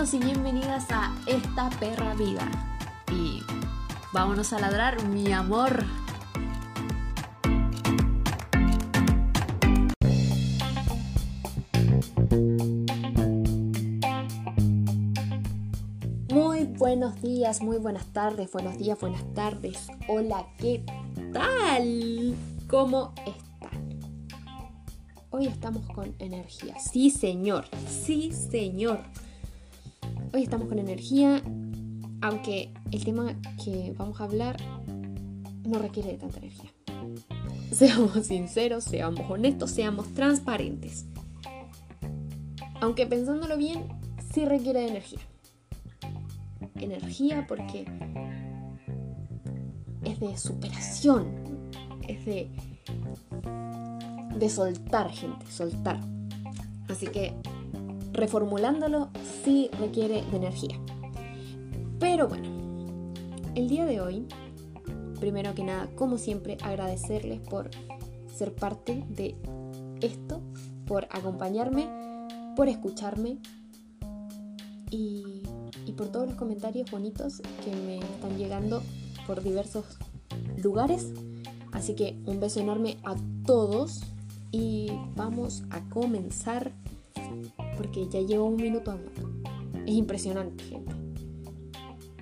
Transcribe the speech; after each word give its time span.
Y 0.00 0.18
bienvenidas 0.18 0.86
a 0.90 1.14
esta 1.26 1.68
perra 1.78 2.14
vida. 2.14 2.50
Y 3.12 3.42
vámonos 4.14 4.50
a 4.54 4.58
ladrar, 4.58 5.04
mi 5.04 5.30
amor. 5.30 5.84
Muy 16.32 16.64
buenos 16.64 17.20
días, 17.20 17.60
muy 17.60 17.76
buenas 17.76 18.06
tardes, 18.06 18.50
buenos 18.52 18.78
días, 18.78 18.98
buenas 18.98 19.34
tardes. 19.34 19.88
Hola, 20.08 20.46
¿qué 20.56 20.82
tal? 21.34 22.34
¿Cómo 22.70 23.12
están? 23.26 24.00
Hoy 25.28 25.46
estamos 25.46 25.84
con 25.94 26.14
energía. 26.18 26.78
Sí, 26.78 27.10
señor. 27.10 27.66
Sí, 27.86 28.32
señor. 28.32 29.04
Hoy 30.32 30.44
estamos 30.44 30.68
con 30.68 30.78
energía, 30.78 31.42
aunque 32.20 32.72
el 32.92 33.04
tema 33.04 33.34
que 33.64 33.92
vamos 33.98 34.20
a 34.20 34.24
hablar 34.24 34.56
no 35.66 35.80
requiere 35.80 36.12
de 36.12 36.18
tanta 36.18 36.38
energía. 36.38 36.70
Seamos 37.72 38.26
sinceros, 38.26 38.84
seamos 38.84 39.28
honestos, 39.28 39.72
seamos 39.72 40.06
transparentes. 40.14 41.06
Aunque 42.80 43.06
pensándolo 43.06 43.56
bien, 43.56 43.88
sí 44.32 44.44
requiere 44.44 44.82
de 44.82 44.88
energía. 44.88 45.18
Energía 46.76 47.46
porque 47.48 47.86
es 50.04 50.20
de 50.20 50.38
superación, 50.38 51.70
es 52.06 52.24
de, 52.24 52.50
de 54.38 54.48
soltar, 54.48 55.10
gente, 55.10 55.44
soltar. 55.50 56.00
Así 56.88 57.08
que 57.08 57.34
reformulándolo 58.20 59.08
sí 59.44 59.70
requiere 59.80 60.22
de 60.22 60.36
energía. 60.36 60.78
Pero 61.98 62.28
bueno, 62.28 62.48
el 63.54 63.66
día 63.66 63.86
de 63.86 64.00
hoy, 64.02 64.26
primero 65.18 65.54
que 65.54 65.64
nada, 65.64 65.88
como 65.96 66.18
siempre, 66.18 66.58
agradecerles 66.62 67.40
por 67.40 67.70
ser 68.34 68.54
parte 68.54 69.04
de 69.08 69.36
esto, 70.02 70.42
por 70.86 71.04
acompañarme, 71.10 71.88
por 72.56 72.68
escucharme 72.68 73.38
y, 74.90 75.42
y 75.86 75.92
por 75.92 76.08
todos 76.08 76.28
los 76.28 76.36
comentarios 76.36 76.90
bonitos 76.90 77.40
que 77.64 77.74
me 77.74 77.98
están 78.00 78.36
llegando 78.36 78.82
por 79.26 79.42
diversos 79.42 79.84
lugares. 80.62 81.12
Así 81.72 81.94
que 81.94 82.18
un 82.26 82.38
beso 82.38 82.60
enorme 82.60 82.98
a 83.02 83.14
todos 83.46 84.02
y 84.52 84.90
vamos 85.16 85.62
a 85.70 85.80
comenzar 85.88 86.72
porque 87.80 88.06
ya 88.10 88.20
llevo 88.20 88.44
un 88.44 88.56
minuto 88.56 88.90
hablando. 88.90 89.30
Es 89.86 89.94
impresionante, 89.94 90.62
gente. 90.64 90.94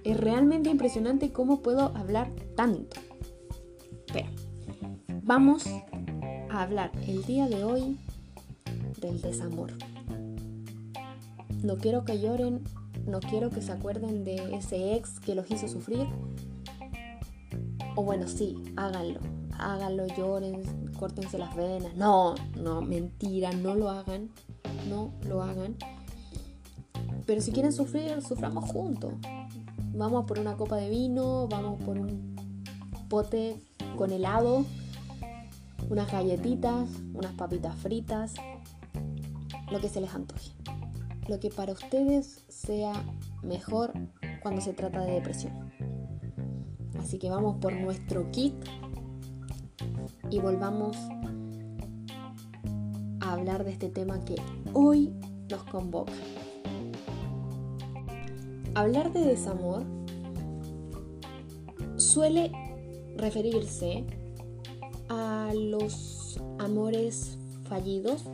Es 0.04 0.16
realmente 0.16 0.70
impresionante 0.70 1.32
cómo 1.32 1.62
puedo 1.62 1.96
hablar 1.96 2.30
tanto. 2.54 3.00
Pero 4.12 4.28
vamos 5.24 5.66
a 6.48 6.62
hablar 6.62 6.92
el 7.08 7.24
día 7.24 7.48
de 7.48 7.64
hoy 7.64 7.98
del 9.00 9.20
desamor. 9.20 9.72
No 11.64 11.76
quiero 11.76 12.04
que 12.04 12.20
lloren, 12.20 12.62
no 13.04 13.18
quiero 13.18 13.50
que 13.50 13.60
se 13.60 13.72
acuerden 13.72 14.22
de 14.22 14.54
ese 14.54 14.94
ex 14.94 15.18
que 15.18 15.34
los 15.34 15.50
hizo 15.50 15.66
sufrir. 15.66 16.06
O 17.96 18.04
bueno, 18.04 18.28
sí, 18.28 18.62
háganlo. 18.76 19.18
Háganlo, 19.58 20.06
lloren, 20.16 20.62
córtense 21.00 21.36
las 21.36 21.56
venas. 21.56 21.96
No, 21.96 22.36
no, 22.62 22.80
mentira, 22.80 23.50
no 23.50 23.74
lo 23.74 23.90
hagan 23.90 24.30
no 24.88 25.12
lo 25.26 25.42
hagan. 25.42 25.76
Pero 27.26 27.40
si 27.40 27.52
quieren 27.52 27.72
sufrir, 27.72 28.22
suframos 28.22 28.70
juntos. 28.70 29.12
Vamos 29.94 30.24
por 30.26 30.38
una 30.38 30.56
copa 30.56 30.76
de 30.76 30.88
vino, 30.88 31.46
vamos 31.48 31.80
por 31.82 31.98
un 31.98 32.36
pote 33.08 33.56
con 33.96 34.12
helado, 34.12 34.64
unas 35.90 36.10
galletitas, 36.10 36.88
unas 37.14 37.32
papitas 37.32 37.74
fritas, 37.76 38.34
lo 39.70 39.80
que 39.80 39.88
se 39.88 40.00
les 40.00 40.14
antoje. 40.14 40.52
Lo 41.28 41.38
que 41.40 41.50
para 41.50 41.72
ustedes 41.72 42.44
sea 42.48 42.92
mejor 43.42 43.92
cuando 44.42 44.60
se 44.60 44.72
trata 44.72 45.04
de 45.04 45.12
depresión. 45.12 45.70
Así 46.98 47.18
que 47.18 47.28
vamos 47.28 47.56
por 47.60 47.72
nuestro 47.72 48.30
kit 48.30 48.54
y 50.30 50.40
volvamos 50.40 50.96
hablar 53.32 53.64
de 53.64 53.72
este 53.72 53.88
tema 53.88 54.24
que 54.24 54.36
hoy 54.72 55.12
nos 55.50 55.64
convoca. 55.64 56.12
Hablar 58.74 59.12
de 59.12 59.24
desamor 59.24 59.82
suele 61.96 62.52
referirse 63.16 64.04
a 65.08 65.52
los 65.54 66.40
amores 66.58 67.38
fallidos, 67.68 68.24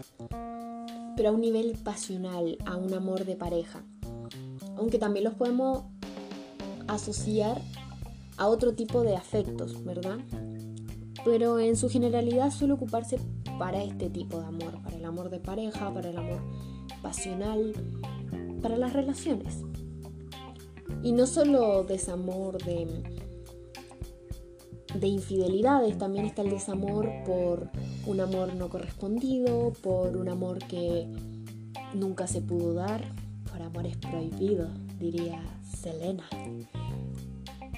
pero 1.17 1.31
a 1.31 1.33
un 1.33 1.41
nivel 1.41 1.77
pasional, 1.83 2.59
a 2.67 2.77
un 2.77 2.93
amor 2.93 3.25
de 3.25 3.37
pareja. 3.37 3.83
Aunque 4.77 4.99
también 4.99 5.25
los 5.25 5.35
podemos 5.35 5.85
asociar 6.89 7.61
a 8.37 8.49
otro 8.49 8.75
tipo 8.75 9.03
de 9.03 9.17
afectos, 9.17 9.85
¿verdad? 9.85 10.19
Pero 11.25 11.59
en 11.59 11.77
su 11.77 11.89
generalidad 11.89 12.51
suele 12.51 12.75
ocuparse 12.75 13.19
para 13.59 13.83
este 13.83 14.11
tipo 14.11 14.41
de 14.41 14.47
amor, 14.47 14.83
para 14.83 14.97
el 14.97 15.05
amor 15.05 15.31
de 15.31 15.41
pareja, 15.41 15.93
para 15.93 16.11
el 16.11 16.19
amor 16.19 16.41
pasional, 17.03 17.73
para 18.63 18.77
las 18.77 18.93
relaciones. 18.93 19.63
Y 21.03 21.13
no 21.13 21.27
solo 21.27 21.85
desamor 21.85 22.63
de, 22.65 23.03
de 24.99 25.07
infidelidades, 25.07 25.99
también 25.99 26.25
está 26.27 26.43
el 26.43 26.51
desamor 26.51 27.11
por 27.27 27.71
un 28.07 28.21
amor 28.21 28.55
no 28.55 28.69
correspondido, 28.69 29.73
por 29.83 30.17
un 30.17 30.29
amor 30.29 30.59
que 30.67 31.09
nunca 31.95 32.27
se 32.27 32.41
pudo 32.41 32.75
dar, 32.75 33.03
por 33.51 33.63
amores 33.63 33.97
prohibidos, 33.97 34.71
diría 34.99 35.43
Selena. 35.63 36.25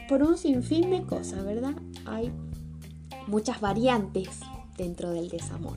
Por 0.08 0.22
un 0.22 0.38
sinfín 0.38 0.91
de 0.91 1.03
cosas, 1.03 1.44
¿verdad? 1.44 1.75
Hay 2.04 2.31
muchas 3.26 3.60
variantes 3.60 4.41
dentro 4.76 5.10
del 5.10 5.28
desamor. 5.28 5.76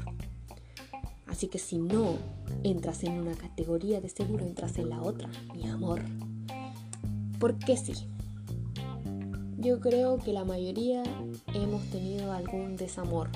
Así 1.27 1.47
que 1.47 1.59
si 1.59 1.77
no 1.77 2.17
entras 2.63 3.03
en 3.03 3.13
una 3.13 3.33
categoría, 3.33 4.01
de 4.01 4.09
seguro 4.09 4.45
entras 4.45 4.77
en 4.77 4.89
la 4.89 5.01
otra, 5.01 5.29
mi 5.53 5.67
amor. 5.67 6.01
Porque 7.39 7.77
sí. 7.77 7.93
Yo 9.57 9.79
creo 9.79 10.17
que 10.17 10.33
la 10.33 10.45
mayoría 10.45 11.03
hemos 11.53 11.83
tenido 11.91 12.31
algún 12.31 12.75
desamor. 12.75 13.29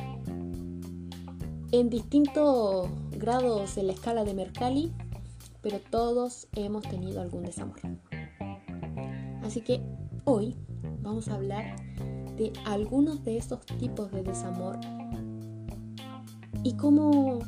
En 1.71 1.89
distintos 1.89 2.89
grados 3.11 3.77
en 3.77 3.87
la 3.87 3.93
escala 3.93 4.23
de 4.23 4.33
Mercalli, 4.33 4.91
pero 5.61 5.79
todos 5.79 6.47
hemos 6.55 6.83
tenido 6.83 7.21
algún 7.21 7.43
desamor. 7.43 7.79
Así 9.43 9.61
que 9.61 9.81
hoy 10.25 10.55
vamos 11.01 11.27
a 11.27 11.35
hablar 11.35 11.75
de 12.37 12.51
algunos 12.65 13.23
de 13.23 13.37
esos 13.37 13.65
tipos 13.65 14.11
de 14.11 14.23
desamor 14.23 14.79
y 16.63 16.73
cómo, 16.73 17.39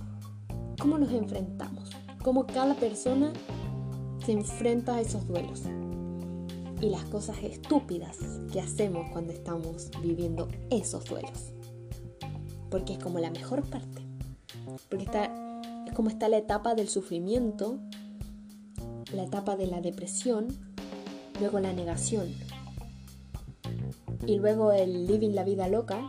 cómo 0.80 0.98
nos 0.98 1.12
enfrentamos, 1.12 1.90
cómo 2.24 2.46
cada 2.46 2.76
persona 2.76 3.32
se 4.26 4.34
enfrenta 4.34 4.96
a 4.96 5.02
esos 5.02 5.28
duelos 5.28 5.64
y 6.82 6.90
las 6.90 7.06
cosas 7.06 7.38
estúpidas 7.44 8.18
que 8.52 8.60
hacemos 8.60 9.10
cuando 9.12 9.32
estamos 9.32 9.90
viviendo 10.02 10.48
esos 10.70 11.06
duelos. 11.06 11.54
Porque 12.70 12.94
es 12.94 13.00
como 13.00 13.20
la 13.20 13.32
mejor 13.32 13.64
parte. 13.64 14.02
Porque 14.90 15.06
está, 15.06 15.62
es 15.88 15.94
como 15.94 16.10
está 16.10 16.28
la 16.28 16.38
etapa 16.38 16.76
del 16.76 16.90
sufrimiento, 16.90 17.80
la 19.14 19.24
etapa 19.24 19.56
de 19.56 19.68
la 19.68 19.80
depresión, 19.80 20.48
luego 21.40 21.60
la 21.60 21.74
negación 21.74 22.34
y 24.26 24.38
luego 24.38 24.72
el 24.72 25.08
living 25.08 25.32
la 25.32 25.44
vida 25.44 25.68
loca 25.68 26.02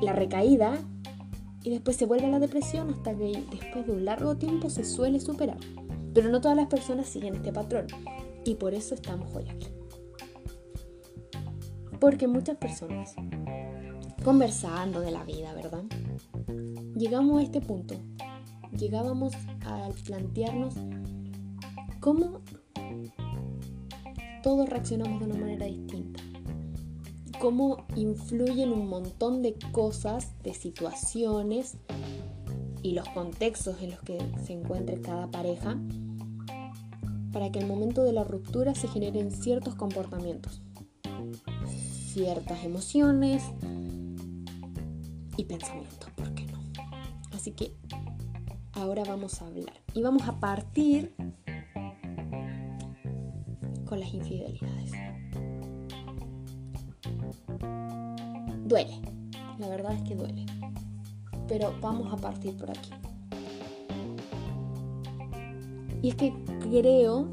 la 0.00 0.12
recaída 0.12 0.78
y 1.62 1.70
después 1.70 1.96
se 1.96 2.06
vuelve 2.06 2.26
a 2.26 2.30
la 2.30 2.38
depresión 2.38 2.90
hasta 2.90 3.14
que 3.14 3.42
después 3.50 3.86
de 3.86 3.92
un 3.92 4.04
largo 4.04 4.36
tiempo 4.36 4.68
se 4.70 4.84
suele 4.84 5.20
superar. 5.20 5.58
Pero 6.12 6.28
no 6.28 6.40
todas 6.40 6.56
las 6.56 6.68
personas 6.68 7.08
siguen 7.08 7.34
este 7.36 7.52
patrón 7.52 7.86
y 8.44 8.54
por 8.54 8.74
eso 8.74 8.94
estamos 8.94 9.34
hoy 9.34 9.48
aquí. 9.48 9.68
Porque 11.98 12.28
muchas 12.28 12.58
personas, 12.58 13.14
conversando 14.22 15.00
de 15.00 15.10
la 15.10 15.24
vida, 15.24 15.54
¿verdad? 15.54 15.84
Llegamos 16.94 17.40
a 17.40 17.42
este 17.42 17.60
punto. 17.60 17.94
Llegábamos 18.76 19.32
a 19.64 19.88
plantearnos 20.04 20.74
cómo 22.00 22.42
todos 24.42 24.68
reaccionamos 24.68 25.20
de 25.20 25.26
una 25.26 25.38
manera 25.38 25.64
distinta 25.64 25.93
cómo 27.44 27.84
influyen 27.94 28.72
un 28.72 28.88
montón 28.88 29.42
de 29.42 29.54
cosas, 29.70 30.32
de 30.42 30.54
situaciones 30.54 31.76
y 32.82 32.92
los 32.92 33.06
contextos 33.10 33.82
en 33.82 33.90
los 33.90 34.00
que 34.00 34.16
se 34.46 34.54
encuentre 34.54 35.02
cada 35.02 35.30
pareja 35.30 35.78
para 37.34 37.52
que 37.52 37.58
al 37.58 37.66
momento 37.66 38.02
de 38.02 38.14
la 38.14 38.24
ruptura 38.24 38.74
se 38.74 38.88
generen 38.88 39.30
ciertos 39.30 39.74
comportamientos, 39.74 40.62
ciertas 42.06 42.64
emociones 42.64 43.42
y 45.36 45.44
pensamientos, 45.44 46.08
¿por 46.16 46.32
qué 46.32 46.46
no? 46.46 46.60
Así 47.32 47.50
que 47.50 47.74
ahora 48.72 49.02
vamos 49.06 49.42
a 49.42 49.48
hablar 49.48 49.82
y 49.92 50.00
vamos 50.00 50.22
a 50.26 50.40
partir 50.40 51.14
con 53.84 54.00
las 54.00 54.14
infidelidades. 54.14 54.73
Duele, 58.74 58.98
la 59.60 59.68
verdad 59.68 59.92
es 59.92 60.02
que 60.02 60.16
duele, 60.16 60.46
pero 61.46 61.72
vamos 61.80 62.12
a 62.12 62.16
partir 62.16 62.56
por 62.56 62.70
aquí. 62.70 62.90
Y 66.02 66.08
es 66.08 66.16
que 66.16 66.34
creo 66.72 67.28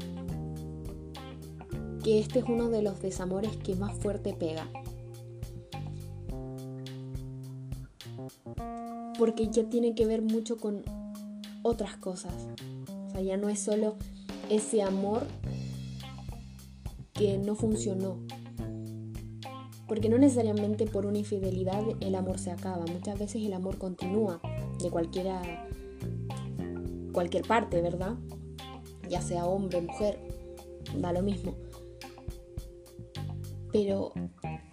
que 2.04 2.20
este 2.20 2.38
es 2.38 2.44
uno 2.48 2.68
de 2.68 2.82
los 2.82 3.02
desamores 3.02 3.56
que 3.56 3.74
más 3.74 3.98
fuerte 3.98 4.34
pega. 4.34 4.68
Porque 9.18 9.48
ya 9.48 9.68
tiene 9.68 9.96
que 9.96 10.06
ver 10.06 10.22
mucho 10.22 10.58
con 10.58 10.84
otras 11.62 11.96
cosas. 11.96 12.34
O 13.08 13.10
sea, 13.10 13.20
ya 13.20 13.36
no 13.36 13.48
es 13.48 13.58
solo 13.58 13.96
ese 14.48 14.80
amor 14.80 15.26
que 17.12 17.36
no 17.38 17.56
funcionó. 17.56 18.20
Porque 19.92 20.08
no 20.08 20.16
necesariamente 20.16 20.86
por 20.86 21.04
una 21.04 21.18
infidelidad 21.18 21.82
el 22.00 22.14
amor 22.14 22.38
se 22.38 22.50
acaba. 22.50 22.86
Muchas 22.86 23.18
veces 23.18 23.44
el 23.44 23.52
amor 23.52 23.76
continúa 23.76 24.40
de 24.82 24.88
cualquiera 24.88 25.68
cualquier 27.12 27.46
parte, 27.46 27.82
¿verdad? 27.82 28.16
ya 29.10 29.20
sea 29.20 29.44
hombre, 29.44 29.82
mujer, 29.82 30.18
da 30.96 31.12
lo 31.12 31.20
mismo. 31.20 31.54
Pero 33.70 34.14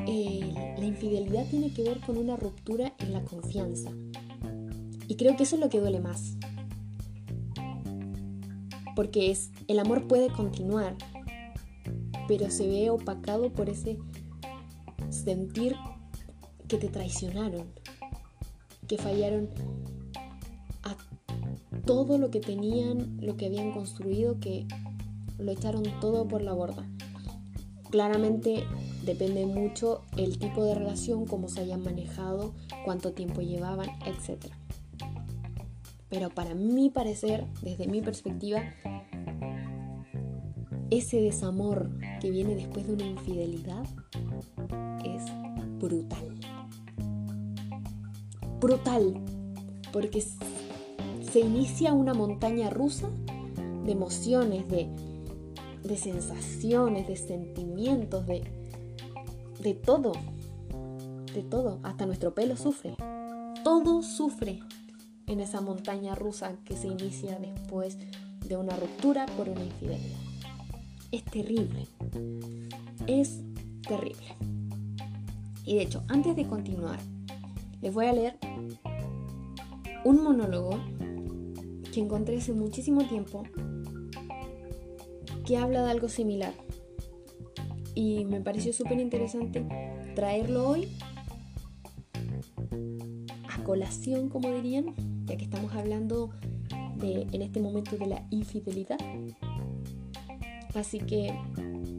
eh, 0.08 0.54
la 0.78 0.86
infidelidad 0.86 1.46
tiene 1.50 1.74
que 1.74 1.84
ver 1.84 2.00
con 2.00 2.18
una 2.18 2.38
ruptura 2.38 2.94
en 3.00 3.12
la 3.12 3.22
confianza. 3.26 3.92
Y 5.10 5.18
creo 5.18 5.36
que 5.36 5.44
eso 5.44 5.58
es 5.58 5.62
lo 5.62 5.68
que 5.68 5.82
duele 5.82 6.00
más. 6.00 6.38
Porque 8.96 9.32
es, 9.32 9.52
el 9.68 9.80
amor 9.80 10.08
puede 10.08 10.32
continuar, 10.32 10.96
pero 12.30 12.50
se 12.50 12.66
ve 12.70 12.90
opacado 12.90 13.52
por 13.52 13.68
ese 13.68 13.98
sentir 15.30 15.76
que 16.68 16.80
te 16.80 16.90
traicionaron, 16.90 17.68
que 18.88 18.98
fallaron 18.98 19.48
todo 21.86 22.18
lo 22.18 22.32
que 22.32 22.40
tenían, 22.40 23.20
lo 23.22 23.38
que 23.38 23.46
habían 23.46 23.72
construido, 23.72 24.40
que 24.40 24.66
lo 25.38 25.52
echaron 25.52 25.84
todo 26.02 26.28
por 26.28 26.42
la 26.42 26.54
borda. 26.54 26.90
Claramente 27.92 28.64
depende 29.06 29.46
mucho 29.46 30.02
el 30.18 30.40
tipo 30.40 30.64
de 30.64 30.74
relación, 30.74 31.28
cómo 31.28 31.48
se 31.48 31.62
hayan 31.62 31.84
manejado, 31.84 32.56
cuánto 32.84 33.14
tiempo 33.14 33.42
llevaban, 33.42 33.90
etc. 34.08 34.52
Pero 36.10 36.32
para 36.32 36.56
mi 36.56 36.90
parecer, 36.90 37.46
desde 37.62 37.86
mi 37.86 38.02
perspectiva, 38.02 38.64
ese 40.90 41.22
desamor 41.22 41.92
que 42.20 42.32
viene 42.32 42.56
después 42.56 42.88
de 42.88 42.94
una 42.94 43.06
infidelidad 43.06 43.86
brutal. 45.80 46.36
Brutal, 48.60 49.14
porque 49.94 50.22
se 50.22 51.40
inicia 51.40 51.94
una 51.94 52.14
montaña 52.14 52.70
rusa 52.70 53.10
de 53.86 53.92
emociones, 53.92 54.68
de, 54.68 54.90
sensaciones, 55.98 57.08
de 57.08 57.16
sentimientos, 57.16 58.28
de, 58.28 58.44
de 59.62 59.74
todo, 59.74 60.12
de 61.34 61.44
todo, 61.44 61.80
hasta 61.84 62.06
nuestro 62.06 62.34
pelo 62.34 62.58
sufre, 62.58 62.96
todo 63.64 64.04
sufre 64.04 64.60
en 65.28 65.40
esa 65.40 65.62
montaña 65.62 66.16
rusa 66.16 66.56
que 66.66 66.76
se 66.76 66.88
inicia 66.88 67.40
después 67.40 67.98
de 68.48 68.58
una 68.58 68.76
ruptura 68.76 69.26
por 69.38 69.48
una 69.48 69.64
infidelidad. 69.64 70.20
Es 71.12 71.24
terrible, 71.26 71.88
es 73.08 73.42
terrible. 73.88 74.59
Y 75.70 75.76
de 75.76 75.84
hecho, 75.84 76.04
antes 76.08 76.36
de 76.36 76.48
continuar, 76.48 76.98
les 77.80 77.94
voy 77.94 78.08
a 78.08 78.14
leer 78.14 78.40
un 80.04 80.24
monólogo 80.24 80.72
que 81.94 82.00
encontré 82.00 82.40
hace 82.40 82.54
muchísimo 82.54 83.08
tiempo 83.08 83.44
que 85.46 85.58
habla 85.58 85.84
de 85.84 85.92
algo 85.92 86.10
similar. 86.10 86.54
Y 87.94 88.26
me 88.26 88.42
pareció 88.42 88.74
súper 88.74 89.00
interesante 89.00 89.64
traerlo 90.16 90.70
hoy 90.70 90.88
a 93.48 93.64
colación, 93.64 94.30
como 94.30 94.50
dirían, 94.50 94.96
ya 95.28 95.38
que 95.38 95.44
estamos 95.44 95.72
hablando 95.76 96.32
de, 96.96 97.28
en 97.32 97.44
este 97.44 97.60
momento 97.60 97.96
de 97.96 98.08
la 98.08 98.26
infidelidad. 98.32 98.98
Así 100.74 100.98
que 100.98 101.32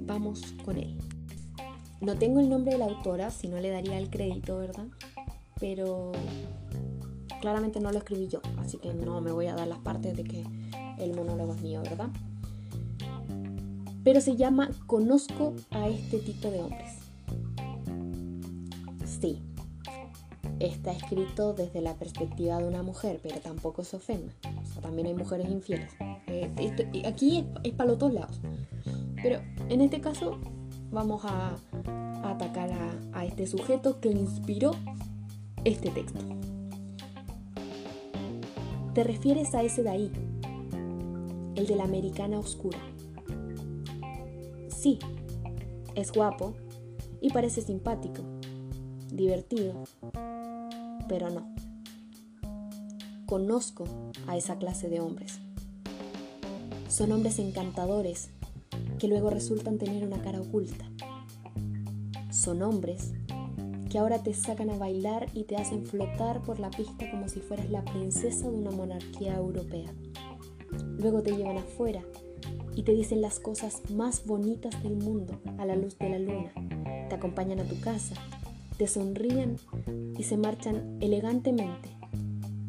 vamos 0.07 0.57
con 0.65 0.77
él. 0.77 0.99
No 2.01 2.17
tengo 2.17 2.41
el 2.41 2.49
nombre 2.49 2.73
de 2.73 2.79
la 2.79 2.87
autora, 2.87 3.31
si 3.31 3.49
no 3.49 3.59
le 3.59 3.71
daría 3.71 3.99
el 3.99 4.11
crédito, 4.11 4.59
¿verdad? 4.59 4.87
Pero 5.59 6.13
claramente 7.41 7.81
no 7.81 7.93
lo 7.93 7.99
escribí 7.99 8.29
yo, 8.29 8.41
así 8.59 8.79
que 8.79 8.95
no 8.95 9.21
me 9.21 9.33
voy 9.33 9.47
a 9.47 9.55
dar 9.55 9.69
las 9.69 9.79
partes 9.79 10.17
de 10.17 10.25
que 10.25 10.45
el 10.99 11.15
monólogo 11.15 11.55
es 11.55 11.61
mío, 11.61 11.83
¿verdad? 11.83 12.09
Pero 14.03 14.21
se 14.21 14.37
llama 14.37 14.71
Conozco 14.87 15.55
a 15.71 15.89
este 15.89 16.19
tipo 16.19 16.51
de 16.51 16.61
hombres. 16.61 16.95
Sí, 19.21 19.43
está 20.59 20.93
escrito 20.93 21.53
desde 21.53 21.81
la 21.81 21.95
perspectiva 21.95 22.59
de 22.59 22.65
una 22.67 22.83
mujer, 22.83 23.21
pero 23.23 23.41
tampoco 23.41 23.85
se 23.85 23.97
ofenda. 23.97 24.33
O 24.63 24.67
sea, 24.67 24.83
también 24.83 25.09
hay 25.09 25.15
mujeres 25.15 25.51
infieles. 25.51 25.91
Eh, 26.27 27.05
aquí 27.07 27.45
es, 27.63 27.73
para 27.73 27.91
los 27.91 27.99
dos 27.99 28.13
lados. 28.13 28.41
Pero 29.23 29.41
en 29.69 29.81
este 29.83 30.01
caso 30.01 30.39
vamos 30.91 31.23
a, 31.25 31.57
atacar 32.41 32.71
a, 33.13 33.25
este 33.27 33.47
sujeto 33.47 34.01
que 34.01 34.09
inspiró 34.09 34.71
este 35.65 35.91
texto. 35.91 36.21
Te 38.95 39.05
refieres 39.05 39.55
a 39.55 39.63
ese 39.63 39.83
de 39.83 39.91
ahí, 39.91 40.13
el 41.55 41.67
de 41.67 41.77
la 41.77 41.85
americana 41.85 42.39
oscura. 42.39 42.79
Sí, 44.69 44.99
es 45.95 46.13
guapo 46.13 46.55
y 47.21 47.31
parece 47.31 47.61
simpático, 47.61 48.23
divertido, 49.13 49.85
pero 51.09 51.29
no. 51.29 51.55
Conozco 53.27 53.85
a 54.27 54.39
esa 54.39 54.57
clase 54.57 54.89
de 54.89 55.01
hombres. 55.01 55.41
Son 56.89 57.13
hombres 57.13 57.39
encantadores 57.39 58.31
que 58.99 59.09
luego 59.09 59.29
resultan 59.29 59.77
tener 59.77 60.05
una 60.07 60.23
cara 60.23 60.41
oculta. 60.41 60.87
Son 62.41 62.63
hombres 62.63 63.13
que 63.91 63.99
ahora 63.99 64.23
te 64.23 64.33
sacan 64.33 64.71
a 64.71 64.79
bailar 64.79 65.27
y 65.35 65.45
te 65.45 65.57
hacen 65.57 65.85
flotar 65.85 66.41
por 66.41 66.59
la 66.59 66.71
pista 66.71 67.11
como 67.11 67.29
si 67.29 67.41
fueras 67.41 67.69
la 67.69 67.85
princesa 67.85 68.49
de 68.49 68.57
una 68.57 68.71
monarquía 68.71 69.37
europea. 69.37 69.93
Luego 70.97 71.23
te 71.23 71.37
llevan 71.37 71.59
afuera 71.59 72.03
y 72.75 72.83
te 72.83 72.93
dicen 72.93 73.21
las 73.21 73.41
cosas 73.41 73.83
más 73.91 74.25
bonitas 74.25 74.83
del 74.83 74.97
mundo 74.97 75.39
a 75.59 75.67
la 75.67 75.77
luz 75.77 75.99
de 75.99 76.09
la 76.09 76.19
luna. 76.19 76.51
Te 77.11 77.15
acompañan 77.15 77.61
a 77.61 77.65
tu 77.65 77.79
casa, 77.79 78.15
te 78.79 78.87
sonríen 78.87 79.59
y 80.17 80.23
se 80.23 80.39
marchan 80.39 80.97
elegantemente, 81.03 81.91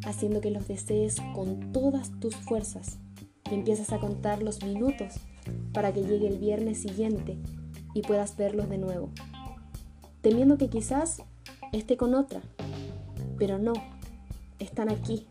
haciendo 0.05 0.41
que 0.41 0.51
los 0.51 0.67
desees 0.67 1.15
con 1.33 1.71
todas 1.71 2.11
tus 2.19 2.35
fuerzas 2.35 2.99
y 3.49 3.53
empiezas 3.53 3.93
a 3.93 3.99
contar 3.99 4.43
los 4.43 4.65
minutos 4.65 5.13
para 5.71 5.93
que 5.93 6.03
llegue 6.03 6.27
el 6.27 6.39
viernes 6.39 6.81
siguiente 6.81 7.37
y 7.93 8.01
puedas 8.01 8.35
verlos 8.35 8.67
de 8.67 8.77
nuevo 8.77 9.11
temiendo 10.21 10.57
que 10.57 10.69
quizás 10.69 11.21
esté 11.71 11.97
con 11.97 12.15
otra. 12.15 12.41
Pero 13.37 13.57
no, 13.57 13.73
están 14.59 14.89
aquí, 14.89 15.27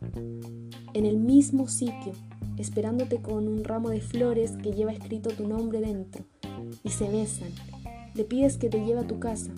en 0.94 1.06
el 1.06 1.16
mismo 1.16 1.68
sitio, 1.68 2.12
esperándote 2.56 3.22
con 3.22 3.48
un 3.48 3.64
ramo 3.64 3.90
de 3.90 4.00
flores 4.00 4.52
que 4.62 4.72
lleva 4.72 4.92
escrito 4.92 5.30
tu 5.30 5.46
nombre 5.46 5.80
dentro, 5.80 6.24
y 6.82 6.90
se 6.90 7.08
besan. 7.08 7.50
Le 8.14 8.24
pides 8.24 8.56
que 8.56 8.68
te 8.68 8.84
lleve 8.84 9.00
a 9.00 9.06
tu 9.06 9.20
casa, 9.20 9.52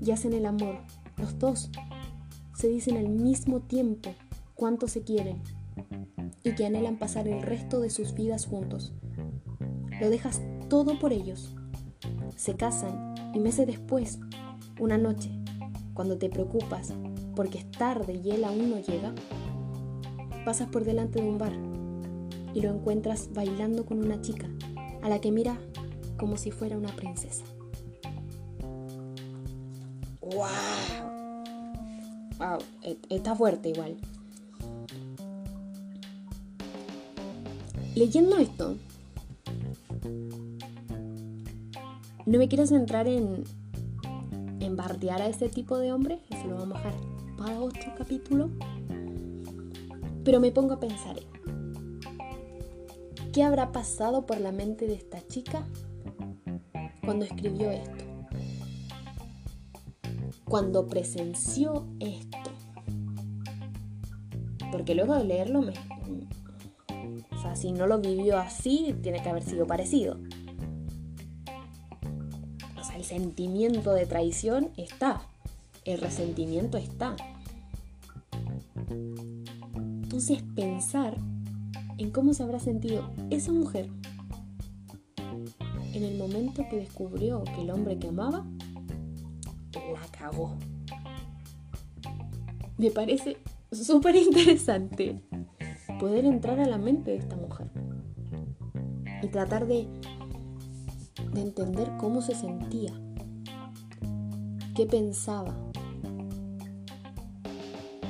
y 0.00 0.10
hacen 0.10 0.32
el 0.32 0.46
amor, 0.46 0.78
los 1.16 1.38
dos. 1.38 1.70
Se 2.56 2.68
dicen 2.68 2.96
al 2.96 3.08
mismo 3.08 3.60
tiempo 3.60 4.14
cuánto 4.54 4.88
se 4.88 5.02
quieren 5.02 5.40
y 6.42 6.54
que 6.54 6.66
anhelan 6.66 6.98
pasar 6.98 7.28
el 7.28 7.42
resto 7.42 7.80
de 7.80 7.90
sus 7.90 8.14
vidas 8.14 8.46
juntos. 8.46 8.92
Lo 10.00 10.10
dejas 10.10 10.40
todo 10.68 10.98
por 10.98 11.12
ellos. 11.12 11.54
Se 12.36 12.56
casan 12.56 13.09
y 13.34 13.38
meses 13.38 13.66
después 13.66 14.18
una 14.78 14.98
noche, 14.98 15.30
cuando 15.94 16.18
te 16.18 16.30
preocupas 16.30 16.92
porque 17.34 17.58
es 17.58 17.70
tarde 17.70 18.20
y 18.22 18.30
él 18.30 18.44
aún 18.44 18.70
no 18.70 18.78
llega, 18.80 19.14
pasas 20.44 20.68
por 20.68 20.84
delante 20.84 21.20
de 21.20 21.28
un 21.28 21.38
bar 21.38 21.52
y 22.54 22.60
lo 22.60 22.70
encuentras 22.70 23.30
bailando 23.32 23.86
con 23.86 24.04
una 24.04 24.20
chica 24.20 24.48
a 25.02 25.08
la 25.08 25.20
que 25.20 25.30
mira 25.30 25.58
como 26.18 26.36
si 26.36 26.50
fuera 26.50 26.76
una 26.76 26.94
princesa. 26.94 27.44
¡Wow! 30.20 30.46
¡Wow! 32.38 32.58
E-, 32.82 32.98
está 33.08 33.34
fuerte 33.34 33.70
igual. 33.70 33.96
Leyendo 37.94 38.38
esto, 38.38 38.76
no 42.30 42.38
me 42.38 42.46
quiero 42.46 42.64
centrar 42.64 43.08
en, 43.08 43.42
en 44.60 44.76
bardear 44.76 45.20
a 45.20 45.26
este 45.26 45.48
tipo 45.48 45.78
de 45.78 45.92
hombre, 45.92 46.20
eso 46.30 46.46
lo 46.46 46.58
vamos 46.58 46.78
a 46.78 46.84
dejar 46.84 46.94
para 47.36 47.60
otro 47.60 47.92
capítulo, 47.98 48.50
pero 50.22 50.38
me 50.38 50.52
pongo 50.52 50.74
a 50.74 50.78
pensar 50.78 51.16
¿qué 53.32 53.42
habrá 53.42 53.72
pasado 53.72 54.26
por 54.26 54.40
la 54.40 54.52
mente 54.52 54.86
de 54.86 54.94
esta 54.94 55.26
chica 55.26 55.66
cuando 57.04 57.24
escribió 57.24 57.72
esto? 57.72 58.04
Cuando 60.44 60.86
presenció 60.86 61.88
esto. 61.98 62.38
Porque 64.70 64.94
luego 64.94 65.16
de 65.16 65.24
leerlo 65.24 65.62
me... 65.62 65.72
O 67.32 67.42
sea, 67.42 67.56
si 67.56 67.72
no 67.72 67.88
lo 67.88 68.00
vivió 68.00 68.38
así, 68.38 68.94
tiene 69.02 69.20
que 69.20 69.30
haber 69.30 69.42
sido 69.42 69.66
parecido 69.66 70.16
sentimiento 73.10 73.92
de 73.92 74.06
traición 74.06 74.70
está, 74.76 75.22
el 75.84 76.00
resentimiento 76.00 76.78
está. 76.78 77.16
Entonces 79.74 80.44
pensar 80.54 81.16
en 81.98 82.12
cómo 82.12 82.34
se 82.34 82.44
habrá 82.44 82.60
sentido 82.60 83.10
esa 83.30 83.50
mujer 83.50 83.88
en 85.92 86.04
el 86.04 86.18
momento 86.18 86.64
que 86.70 86.76
descubrió 86.76 87.42
que 87.42 87.62
el 87.62 87.72
hombre 87.72 87.98
que 87.98 88.06
amaba 88.06 88.46
la 89.72 90.06
cagó. 90.16 90.56
Me 92.78 92.92
parece 92.92 93.38
súper 93.72 94.14
interesante 94.14 95.20
poder 95.98 96.26
entrar 96.26 96.60
a 96.60 96.66
la 96.66 96.78
mente 96.78 97.10
de 97.10 97.16
esta 97.16 97.34
mujer 97.34 97.72
y 99.20 99.26
tratar 99.26 99.66
de 99.66 99.88
de 101.32 101.42
entender 101.42 101.90
cómo 101.98 102.22
se 102.22 102.34
sentía, 102.34 102.92
qué 104.74 104.86
pensaba 104.86 105.54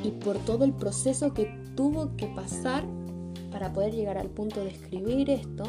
y 0.02 0.10
por 0.12 0.38
todo 0.38 0.64
el 0.64 0.72
proceso 0.72 1.34
que 1.34 1.46
tuvo 1.76 2.16
que 2.16 2.26
pasar 2.26 2.84
para 3.50 3.72
poder 3.72 3.94
llegar 3.94 4.18
al 4.18 4.30
punto 4.30 4.62
de 4.64 4.70
escribir 4.70 5.30
esto 5.30 5.64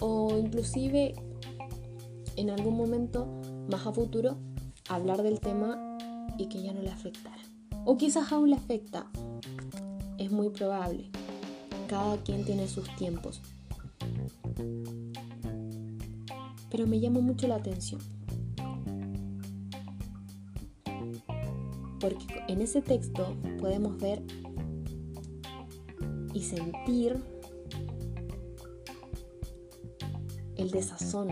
o 0.00 0.36
inclusive 0.38 1.14
en 2.36 2.50
algún 2.50 2.76
momento 2.76 3.26
más 3.70 3.86
a 3.86 3.92
futuro 3.92 4.36
hablar 4.88 5.22
del 5.22 5.40
tema 5.40 5.98
y 6.38 6.46
que 6.46 6.62
ya 6.62 6.72
no 6.72 6.82
le 6.82 6.90
afectara. 6.90 7.42
O 7.84 7.96
quizás 7.96 8.32
aún 8.32 8.50
le 8.50 8.56
afecta. 8.56 9.06
Es 10.18 10.30
muy 10.30 10.50
probable. 10.50 11.10
Cada 11.88 12.16
quien 12.18 12.44
tiene 12.44 12.68
sus 12.68 12.94
tiempos 12.96 13.40
pero 16.70 16.86
me 16.86 17.00
llama 17.00 17.20
mucho 17.20 17.48
la 17.48 17.56
atención. 17.56 18.00
Porque 21.98 22.44
en 22.48 22.62
ese 22.62 22.80
texto 22.80 23.36
podemos 23.58 23.98
ver 23.98 24.22
y 26.32 26.40
sentir 26.42 27.16
el 30.56 30.70
desazón, 30.70 31.30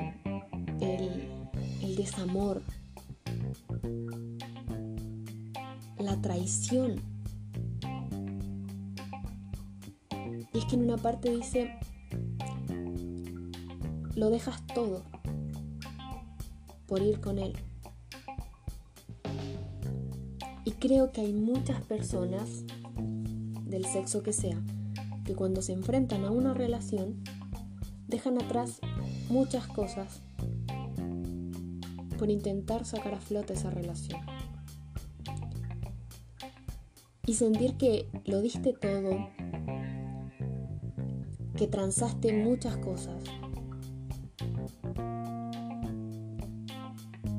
el, 0.81 1.29
el 1.83 1.97
desamor, 1.97 2.61
la 5.99 6.21
traición. 6.21 6.97
Y 10.53 10.59
es 10.59 10.65
que 10.65 10.75
en 10.75 10.83
una 10.83 10.97
parte 10.97 11.35
dice, 11.35 11.79
lo 14.15 14.31
dejas 14.31 14.67
todo 14.67 15.05
por 16.89 17.03
ir 17.03 17.21
con 17.21 17.39
él. 17.39 17.53
Y 20.65 20.73
creo 20.73 21.13
que 21.13 21.21
hay 21.21 21.33
muchas 21.33 21.81
personas, 21.83 22.65
del 23.65 23.85
sexo 23.85 24.23
que 24.23 24.33
sea, 24.33 24.59
que 25.25 25.35
cuando 25.35 25.63
se 25.63 25.73
enfrentan 25.73 26.25
a 26.25 26.31
una 26.31 26.55
relación, 26.55 27.23
dejan 28.09 28.43
atrás 28.43 28.81
muchas 29.29 29.67
cosas 29.67 30.21
por 32.19 32.31
intentar 32.31 32.85
sacar 32.85 33.15
a 33.15 33.21
flote 33.21 33.53
esa 33.53 33.71
relación. 33.71 34.21
Y 37.27 37.35
sentir 37.35 37.77
que 37.77 38.09
lo 38.25 38.41
diste 38.41 38.73
todo, 38.73 39.29
que 41.57 41.67
transaste 41.67 42.33
muchas 42.33 42.79
cosas, 42.79 43.23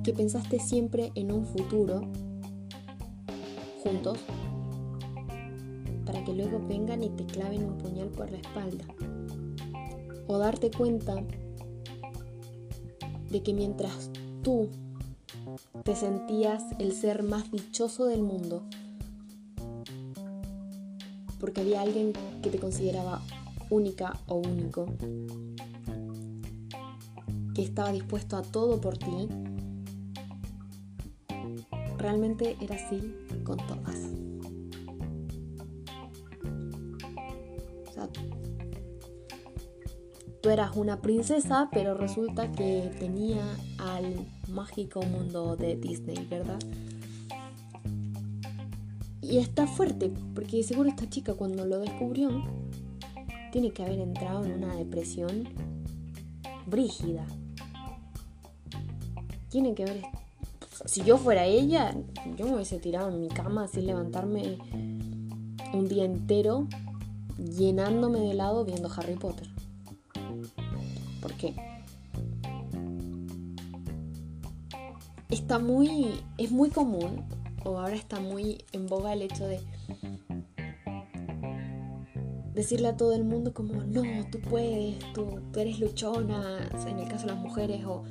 que 0.09 0.15
pensaste 0.15 0.57
siempre 0.57 1.11
en 1.13 1.31
un 1.31 1.45
futuro 1.45 2.01
juntos 3.83 4.17
para 6.03 6.23
que 6.23 6.33
luego 6.33 6.59
vengan 6.67 7.03
y 7.03 7.09
te 7.09 7.27
claven 7.27 7.63
un 7.63 7.77
puñal 7.77 8.07
por 8.07 8.31
la 8.31 8.39
espalda. 8.39 8.85
O 10.25 10.39
darte 10.39 10.71
cuenta 10.71 11.23
de 13.29 13.43
que 13.43 13.53
mientras 13.53 14.09
tú 14.41 14.69
te 15.83 15.95
sentías 15.95 16.63
el 16.79 16.91
ser 16.93 17.21
más 17.21 17.51
dichoso 17.51 18.07
del 18.07 18.23
mundo, 18.23 18.63
porque 21.39 21.61
había 21.61 21.81
alguien 21.81 22.13
que 22.41 22.49
te 22.49 22.57
consideraba 22.57 23.21
única 23.69 24.19
o 24.25 24.37
único, 24.37 24.87
que 27.53 27.61
estaba 27.61 27.91
dispuesto 27.91 28.37
a 28.37 28.41
todo 28.41 28.81
por 28.81 28.97
ti, 28.97 29.27
realmente 31.99 32.57
era 32.59 32.75
así 32.75 33.13
con 33.43 33.57
todas. 33.57 33.97
O 37.87 37.91
sea, 37.93 38.09
tú 40.41 40.49
eras 40.49 40.75
una 40.75 41.01
princesa, 41.01 41.69
pero 41.71 41.93
resulta 41.93 42.51
que 42.51 42.91
tenía 42.99 43.43
al 43.77 44.25
mágico 44.47 45.01
mundo 45.03 45.55
de 45.55 45.75
Disney, 45.75 46.25
¿verdad? 46.29 46.59
Y 49.21 49.37
está 49.37 49.67
fuerte, 49.67 50.11
porque 50.33 50.63
seguro 50.63 50.89
esta 50.89 51.07
chica 51.07 51.35
cuando 51.35 51.65
lo 51.65 51.79
descubrió, 51.79 52.43
tiene 53.51 53.71
que 53.71 53.83
haber 53.83 53.99
entrado 53.99 54.45
en 54.45 54.63
una 54.63 54.75
depresión 54.75 55.49
brígida. 56.65 57.27
Tiene 59.49 59.73
que 59.73 59.83
haber 59.83 60.01
si 60.85 61.03
yo 61.03 61.17
fuera 61.17 61.45
ella, 61.45 61.95
yo 62.37 62.45
me 62.45 62.55
hubiese 62.55 62.79
tirado 62.79 63.09
en 63.09 63.21
mi 63.21 63.27
cama 63.27 63.67
sin 63.67 63.87
levantarme 63.87 64.57
un 65.73 65.87
día 65.87 66.05
entero 66.05 66.67
llenándome 67.37 68.19
de 68.19 68.31
helado 68.31 68.65
viendo 68.65 68.89
Harry 68.95 69.15
Potter. 69.15 69.47
¿Por 71.21 71.33
qué? 71.33 71.55
Está 75.29 75.59
muy. 75.59 76.21
es 76.37 76.51
muy 76.51 76.69
común, 76.69 77.23
o 77.63 77.77
ahora 77.77 77.95
está 77.95 78.19
muy 78.19 78.63
en 78.71 78.87
boga 78.87 79.13
el 79.13 79.21
hecho 79.21 79.45
de 79.45 79.59
decirle 82.53 82.89
a 82.89 82.97
todo 82.97 83.13
el 83.13 83.23
mundo 83.23 83.53
como, 83.53 83.73
no, 83.83 84.03
tú 84.31 84.39
puedes, 84.41 84.97
tú, 85.13 85.39
tú 85.53 85.59
eres 85.59 85.79
luchona, 85.79 86.67
en 86.87 86.99
el 86.99 87.07
caso 87.07 87.27
de 87.27 87.33
las 87.33 87.41
mujeres, 87.41 87.85
o 87.85 88.03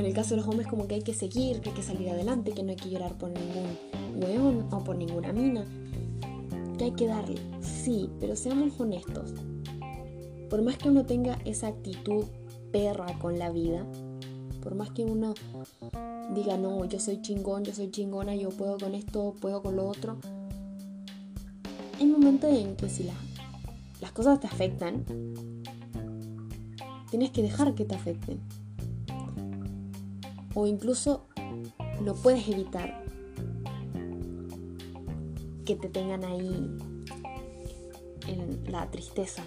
en 0.00 0.06
el 0.06 0.14
caso 0.14 0.30
de 0.30 0.36
los 0.36 0.48
hombres 0.48 0.68
como 0.68 0.86
que 0.86 0.94
hay 0.94 1.02
que 1.02 1.12
seguir, 1.12 1.60
que 1.60 1.70
hay 1.70 1.74
que 1.74 1.82
salir 1.82 2.08
adelante, 2.08 2.52
que 2.52 2.62
no 2.62 2.70
hay 2.70 2.76
que 2.76 2.88
llorar 2.88 3.16
por 3.18 3.30
ningún 3.30 3.76
hueón 4.16 4.68
o 4.72 4.82
por 4.82 4.96
ninguna 4.96 5.32
mina. 5.32 5.64
Que 6.78 6.84
hay 6.84 6.92
que 6.92 7.06
darle, 7.06 7.40
sí, 7.60 8.08
pero 8.18 8.34
seamos 8.34 8.80
honestos. 8.80 9.34
Por 10.48 10.62
más 10.62 10.78
que 10.78 10.88
uno 10.88 11.04
tenga 11.04 11.38
esa 11.44 11.68
actitud 11.68 12.24
perra 12.72 13.18
con 13.18 13.38
la 13.38 13.50
vida, 13.50 13.86
por 14.62 14.74
más 14.74 14.90
que 14.90 15.04
uno 15.04 15.34
diga, 16.34 16.56
no, 16.56 16.84
yo 16.86 16.98
soy 16.98 17.20
chingón, 17.20 17.64
yo 17.64 17.74
soy 17.74 17.90
chingona, 17.90 18.34
yo 18.34 18.48
puedo 18.48 18.78
con 18.78 18.94
esto, 18.94 19.34
puedo 19.40 19.62
con 19.62 19.76
lo 19.76 19.86
otro, 19.86 20.16
hay 21.98 22.06
momentos 22.06 22.50
en 22.50 22.76
que 22.76 22.88
si 22.88 23.08
las 24.00 24.12
cosas 24.12 24.40
te 24.40 24.46
afectan, 24.46 25.04
tienes 27.10 27.30
que 27.30 27.42
dejar 27.42 27.74
que 27.74 27.84
te 27.84 27.94
afecten 27.94 28.40
o 30.54 30.66
incluso 30.66 31.26
no 32.02 32.14
puedes 32.14 32.48
evitar 32.48 33.04
que 35.64 35.76
te 35.76 35.88
tengan 35.88 36.24
ahí 36.24 36.76
en 38.26 38.64
la 38.70 38.90
tristeza. 38.90 39.42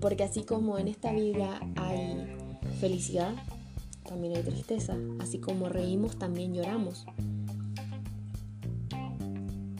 Porque 0.00 0.24
así 0.24 0.42
como 0.44 0.78
en 0.78 0.88
esta 0.88 1.12
vida 1.12 1.60
hay 1.76 2.26
felicidad, 2.80 3.34
también 4.04 4.36
hay 4.36 4.42
tristeza. 4.42 4.96
Así 5.18 5.38
como 5.38 5.68
reímos, 5.68 6.18
también 6.18 6.54
lloramos. 6.54 7.04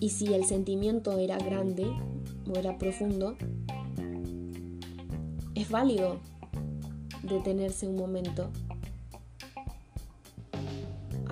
Y 0.00 0.10
si 0.10 0.32
el 0.34 0.44
sentimiento 0.44 1.18
era 1.18 1.38
grande 1.38 1.86
o 2.48 2.58
era 2.58 2.78
profundo, 2.78 3.36
es 5.54 5.70
válido 5.70 6.20
detenerse 7.22 7.88
un 7.88 7.96
momento 7.96 8.50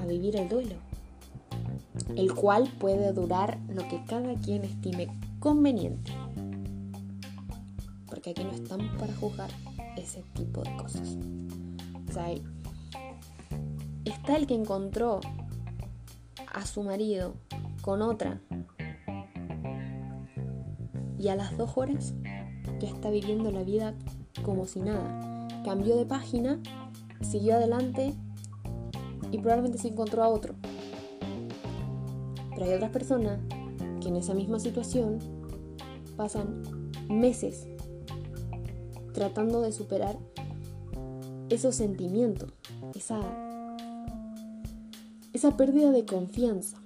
vivir 0.07 0.37
el 0.37 0.49
duelo, 0.49 0.77
el 2.17 2.35
cual 2.35 2.69
puede 2.79 3.13
durar 3.13 3.59
lo 3.69 3.87
que 3.89 4.03
cada 4.05 4.35
quien 4.37 4.65
estime 4.65 5.09
conveniente. 5.41 6.13
Porque 8.07 8.31
aquí 8.31 8.45
no 8.45 8.53
estamos 8.53 8.87
para 8.99 9.15
juzgar 9.15 9.51
ese 9.97 10.23
tipo 10.35 10.63
de 10.63 10.77
cosas. 10.77 11.17
O 12.09 12.19
está 14.05 14.37
el 14.37 14.47
que 14.47 14.55
encontró 14.55 15.21
a 16.53 16.65
su 16.65 16.83
marido 16.83 17.35
con 17.83 18.01
otra 18.01 18.41
y 21.19 21.29
a 21.29 21.37
las 21.37 21.57
dos 21.59 21.77
horas 21.77 22.15
ya 22.81 22.89
está 22.89 23.11
viviendo 23.11 23.51
la 23.51 23.63
vida 23.63 23.95
como 24.43 24.67
si 24.67 24.81
nada. 24.81 25.49
Cambió 25.65 25.97
de 25.97 26.07
página, 26.07 26.61
siguió 27.21 27.57
adelante 27.57 28.15
y 29.37 29.39
probablemente 29.39 29.79
se 29.79 29.89
encontró 29.89 30.25
a 30.25 30.29
otro. 30.29 30.55
Pero 32.55 32.65
hay 32.65 32.73
otras 32.73 32.91
personas 32.91 33.39
que 34.01 34.09
en 34.09 34.17
esa 34.17 34.33
misma 34.33 34.59
situación 34.59 35.19
pasan 36.17 36.63
meses 37.09 37.67
tratando 39.13 39.61
de 39.61 39.73
superar 39.73 40.19
esos 41.51 41.75
sentimientos, 41.75 42.51
esa, 42.95 43.21
esa 45.35 45.57
pérdida 45.57 45.91
de 45.91 46.07
confianza. 46.07 46.79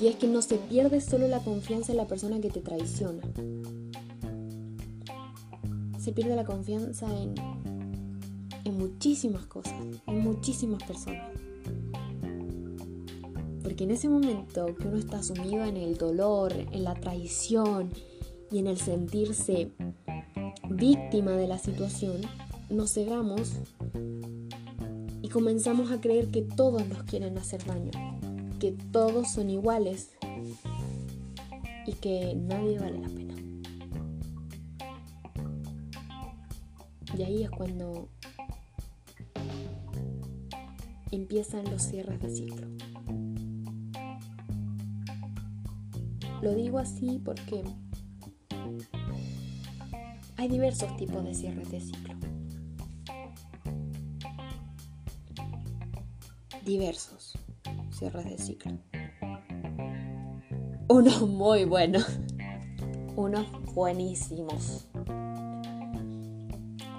Y 0.00 0.08
es 0.08 0.16
que 0.16 0.28
no 0.28 0.42
se 0.42 0.56
pierde 0.56 1.00
solo 1.00 1.26
la 1.28 1.40
confianza 1.40 1.92
en 1.92 1.98
la 1.98 2.06
persona 2.06 2.40
que 2.40 2.50
te 2.50 2.60
traiciona. 2.60 3.22
Se 5.98 6.12
pierde 6.12 6.36
la 6.36 6.44
confianza 6.44 7.06
en, 7.18 7.34
en 8.66 8.78
muchísimas 8.78 9.46
cosas, 9.46 9.74
en 10.06 10.20
muchísimas 10.20 10.82
personas. 10.82 11.30
Porque 13.62 13.84
en 13.84 13.90
ese 13.90 14.08
momento 14.08 14.74
que 14.76 14.88
uno 14.88 14.98
está 14.98 15.22
sumido 15.22 15.64
en 15.64 15.76
el 15.76 15.96
dolor, 15.96 16.52
en 16.52 16.84
la 16.84 16.94
traición 16.94 17.90
y 18.50 18.58
en 18.58 18.66
el 18.66 18.78
sentirse 18.78 19.72
víctima 20.68 21.32
de 21.32 21.48
la 21.48 21.58
situación, 21.58 22.20
nos 22.68 22.92
cegamos 22.92 23.52
y 25.22 25.28
comenzamos 25.28 25.90
a 25.90 26.00
creer 26.00 26.30
que 26.30 26.42
todos 26.42 26.86
nos 26.86 27.02
quieren 27.04 27.38
hacer 27.38 27.64
daño 27.64 27.90
que 28.58 28.72
todos 28.72 29.30
son 29.30 29.50
iguales 29.50 30.10
y 31.86 31.92
que 31.92 32.34
nadie 32.34 32.78
vale 32.78 32.98
la 32.98 33.08
pena. 33.08 33.34
Y 37.16 37.22
ahí 37.22 37.42
es 37.44 37.50
cuando 37.50 38.08
empiezan 41.10 41.64
los 41.70 41.82
cierres 41.82 42.20
de 42.20 42.30
ciclo. 42.30 42.66
Lo 46.42 46.54
digo 46.54 46.78
así 46.78 47.20
porque 47.24 47.64
hay 50.36 50.48
diversos 50.48 50.96
tipos 50.96 51.24
de 51.24 51.34
cierres 51.34 51.70
de 51.70 51.80
ciclo. 51.80 52.14
Diversos 56.64 57.38
cierres 57.90 58.24
de 58.24 58.38
ciclo. 58.38 58.72
Unos 60.88 61.28
muy 61.28 61.64
buenos, 61.64 62.06
unos 63.16 63.46
buenísimos 63.74 64.88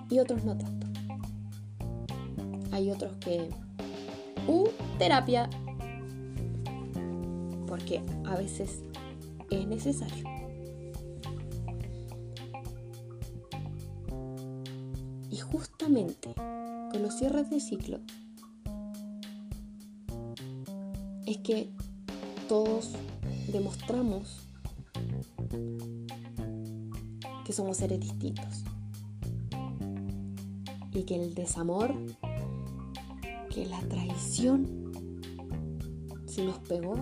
y 0.09 0.19
otros 0.19 0.43
no 0.43 0.57
tanto. 0.57 0.87
Hay 2.71 2.91
otros 2.91 3.15
que... 3.17 3.49
Uh, 4.47 4.69
terapia. 4.97 5.49
Porque 7.67 8.01
a 8.25 8.35
veces 8.35 8.81
es 9.51 9.67
necesario. 9.67 10.23
Y 15.29 15.37
justamente 15.37 16.33
con 16.33 17.03
los 17.03 17.17
cierres 17.17 17.49
de 17.49 17.59
ciclo 17.59 17.99
es 21.25 21.37
que 21.39 21.69
todos 22.47 22.93
demostramos 23.51 24.47
que 27.45 27.53
somos 27.53 27.77
seres 27.77 27.99
distintos 27.99 28.63
y 30.93 31.03
que 31.03 31.15
el 31.15 31.33
desamor, 31.35 31.93
que 33.49 33.65
la 33.65 33.79
traición, 33.81 34.91
si 36.25 36.43
nos 36.43 36.59
pegó, 36.59 36.95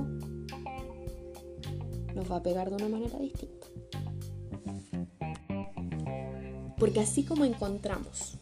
nos 2.15 2.31
va 2.31 2.38
a 2.38 2.43
pegar 2.43 2.69
de 2.69 2.75
una 2.75 2.89
manera 2.89 3.19
distinta. 3.19 3.67
Porque 6.77 6.99
así 6.99 7.23
como 7.23 7.45
encontramos 7.45 8.38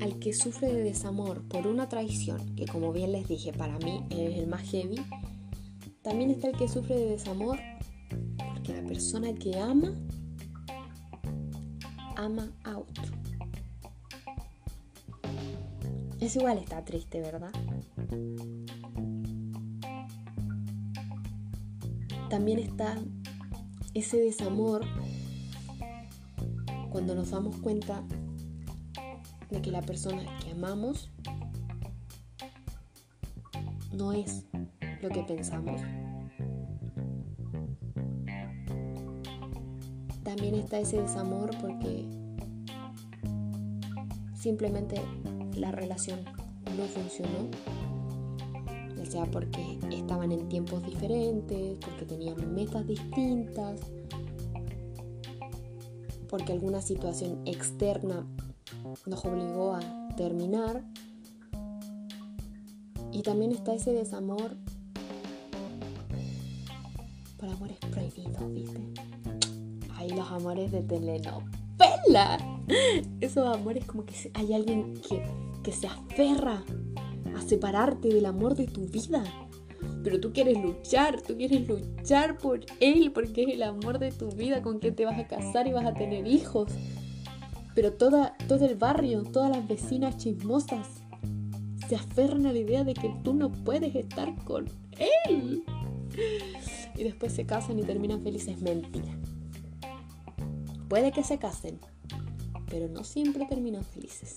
al 0.00 0.18
que 0.18 0.32
sufre 0.32 0.72
de 0.72 0.82
desamor 0.82 1.42
por 1.48 1.66
una 1.66 1.88
traición, 1.88 2.54
que 2.56 2.66
como 2.66 2.92
bien 2.92 3.12
les 3.12 3.28
dije, 3.28 3.52
para 3.52 3.78
mí 3.78 4.04
es 4.10 4.38
el 4.38 4.46
más 4.46 4.62
heavy, 4.70 4.96
también 6.02 6.30
está 6.30 6.48
el 6.48 6.56
que 6.56 6.68
sufre 6.68 6.96
de 6.96 7.06
desamor 7.10 7.58
porque 8.52 8.72
la 8.72 8.82
persona 8.86 9.34
que 9.34 9.58
ama, 9.58 9.92
ama 12.16 12.50
a 12.64 12.78
otro. 12.78 13.09
Es 16.20 16.36
igual 16.36 16.58
está 16.58 16.84
triste, 16.84 17.20
¿verdad? 17.20 17.50
También 22.28 22.58
está 22.58 22.98
ese 23.94 24.18
desamor 24.18 24.82
cuando 26.90 27.14
nos 27.14 27.30
damos 27.30 27.56
cuenta 27.56 28.04
de 29.50 29.62
que 29.62 29.70
la 29.70 29.82
persona 29.82 30.22
que 30.38 30.52
amamos 30.52 31.10
no 33.92 34.12
es 34.12 34.44
lo 35.00 35.08
que 35.08 35.22
pensamos. 35.22 35.80
También 40.22 40.54
está 40.54 40.78
ese 40.78 41.00
desamor 41.00 41.50
porque 41.60 42.19
simplemente 44.40 45.00
la 45.54 45.70
relación 45.70 46.20
no 46.76 46.84
funcionó, 46.84 47.48
ya 48.96 49.04
sea 49.04 49.24
porque 49.26 49.78
estaban 49.90 50.32
en 50.32 50.48
tiempos 50.48 50.84
diferentes, 50.84 51.78
porque 51.78 52.06
tenían 52.06 52.54
metas 52.54 52.86
distintas, 52.86 53.80
porque 56.28 56.52
alguna 56.52 56.80
situación 56.80 57.42
externa 57.44 58.26
nos 59.06 59.24
obligó 59.24 59.74
a 59.74 59.80
terminar. 60.16 60.84
Y 63.12 63.22
también 63.22 63.50
está 63.50 63.74
ese 63.74 63.92
desamor 63.92 64.56
por 67.36 67.48
amores 67.48 67.76
prohibidos, 67.90 68.52
¿viste? 68.52 68.80
Hay 69.96 70.10
los 70.10 70.30
amores 70.30 70.70
de 70.70 70.82
telenovela. 70.82 72.59
Esos 73.20 73.54
amores 73.54 73.84
como 73.84 74.04
que 74.04 74.14
hay 74.34 74.52
alguien 74.52 74.94
que, 75.08 75.22
que 75.62 75.72
se 75.72 75.86
aferra 75.86 76.64
a 77.36 77.42
separarte 77.42 78.08
del 78.08 78.26
amor 78.26 78.54
de 78.54 78.66
tu 78.66 78.86
vida. 78.86 79.24
Pero 80.02 80.20
tú 80.20 80.32
quieres 80.32 80.58
luchar, 80.62 81.20
tú 81.22 81.36
quieres 81.36 81.66
luchar 81.66 82.38
por 82.38 82.60
él 82.80 83.12
porque 83.12 83.44
es 83.44 83.48
el 83.54 83.62
amor 83.62 83.98
de 83.98 84.12
tu 84.12 84.28
vida 84.30 84.62
con 84.62 84.78
quien 84.78 84.94
te 84.94 85.04
vas 85.04 85.18
a 85.18 85.26
casar 85.26 85.66
y 85.66 85.72
vas 85.72 85.86
a 85.86 85.94
tener 85.94 86.26
hijos 86.26 86.72
pero 87.74 87.92
toda, 87.92 88.36
todo 88.48 88.66
el 88.66 88.76
barrio, 88.76 89.22
todas 89.22 89.50
las 89.56 89.66
vecinas 89.66 90.16
chismosas 90.16 90.86
se 91.88 91.96
aferran 91.96 92.46
a 92.46 92.52
la 92.52 92.58
idea 92.58 92.84
de 92.84 92.94
que 92.94 93.14
tú 93.22 93.32
no 93.32 93.50
puedes 93.50 93.94
estar 93.94 94.34
con 94.44 94.66
él. 95.26 95.64
Y 96.94 97.04
después 97.04 97.32
se 97.32 97.46
casan 97.46 97.78
y 97.78 97.82
terminan 97.82 98.22
felices. 98.22 98.60
Mentira. 98.60 99.08
Puede 100.88 101.12
que 101.12 101.22
se 101.22 101.38
casen, 101.38 101.80
pero 102.70 102.88
no 102.88 103.04
siempre 103.04 103.44
terminan 103.46 103.84
felices. 103.84 104.36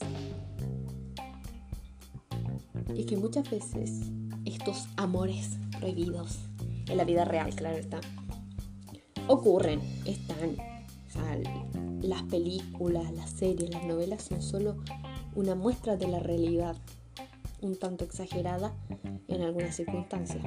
Y 2.94 3.06
que 3.06 3.16
muchas 3.16 3.50
veces 3.50 4.02
estos 4.44 4.88
amores 4.98 5.58
prohibidos 5.80 6.40
en 6.88 6.98
la 6.98 7.06
vida 7.06 7.24
real, 7.24 7.56
claro 7.56 7.78
está, 7.78 8.02
ocurren, 9.28 9.80
están, 10.06 10.58
las 12.02 12.24
películas, 12.24 13.14
las 13.14 13.30
series, 13.30 13.70
las 13.70 13.86
novelas 13.86 14.24
son 14.24 14.42
solo 14.42 14.76
una 15.36 15.56
muestra 15.56 15.96
de 15.96 16.08
la 16.08 16.20
realidad, 16.20 16.76
un 17.62 17.78
tanto 17.78 18.04
exagerada 18.04 18.74
en 19.28 19.42
algunas 19.42 19.76
circunstancias. 19.76 20.44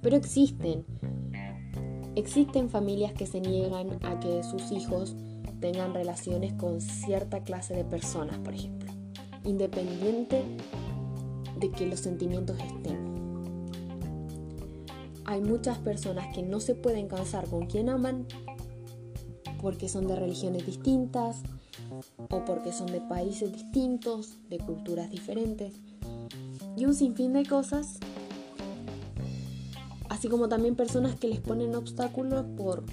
Pero 0.00 0.16
existen. 0.16 0.84
Existen 2.14 2.70
familias 2.70 3.12
que 3.12 3.26
se 3.26 3.40
niegan 3.40 3.98
a 4.04 4.20
que 4.20 4.42
sus 4.42 4.70
hijos 4.72 5.16
tengan 5.62 5.94
relaciones 5.94 6.52
con 6.54 6.80
cierta 6.80 7.44
clase 7.44 7.72
de 7.72 7.84
personas, 7.84 8.36
por 8.40 8.52
ejemplo, 8.52 8.92
independiente 9.44 10.42
de 11.58 11.70
que 11.70 11.86
los 11.86 12.00
sentimientos 12.00 12.58
estén. 12.58 13.12
Hay 15.24 15.40
muchas 15.40 15.78
personas 15.78 16.34
que 16.34 16.42
no 16.42 16.58
se 16.58 16.74
pueden 16.74 17.06
casar 17.06 17.46
con 17.46 17.66
quien 17.66 17.88
aman 17.88 18.26
porque 19.62 19.88
son 19.88 20.08
de 20.08 20.16
religiones 20.16 20.66
distintas 20.66 21.42
o 22.28 22.44
porque 22.44 22.72
son 22.72 22.88
de 22.88 23.00
países 23.00 23.52
distintos, 23.52 24.38
de 24.50 24.58
culturas 24.58 25.10
diferentes 25.10 25.74
y 26.76 26.86
un 26.86 26.94
sinfín 26.94 27.34
de 27.34 27.46
cosas. 27.46 28.00
Así 30.08 30.26
como 30.26 30.48
también 30.48 30.74
personas 30.74 31.14
que 31.14 31.28
les 31.28 31.40
ponen 31.40 31.76
obstáculos 31.76 32.44
por 32.56 32.84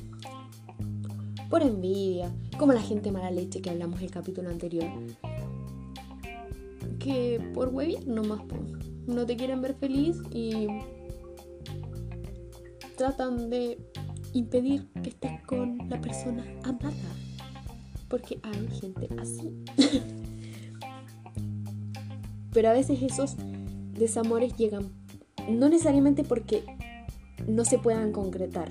por 1.50 1.64
envidia, 1.64 2.32
como 2.60 2.74
la 2.74 2.82
gente 2.82 3.10
mala 3.10 3.32
leche 3.32 3.62
que 3.62 3.70
hablamos 3.70 4.02
el 4.02 4.12
capítulo 4.12 4.50
anterior. 4.50 4.86
Que 7.00 7.40
por 7.54 7.70
hueviar 7.70 8.06
nomás 8.06 8.42
no 9.08 9.26
te 9.26 9.38
quieren 9.38 9.62
ver 9.62 9.76
feliz 9.76 10.18
y 10.30 10.68
tratan 12.98 13.50
de 13.50 13.80
impedir 14.34 14.90
que 15.02 15.10
estés 15.10 15.42
con 15.44 15.78
la 15.90 16.02
persona 16.02 16.44
amada. 16.64 17.16
Porque 18.10 18.40
hay 18.44 18.68
gente 18.82 19.08
así. 19.18 19.54
Pero 22.52 22.70
a 22.70 22.74
veces 22.74 23.02
esos 23.02 23.38
desamores 23.94 24.58
llegan 24.58 24.92
no 25.50 25.70
necesariamente 25.70 26.26
porque 26.26 26.66
no 27.48 27.64
se 27.64 27.80
puedan 27.80 28.12
concretar. 28.12 28.70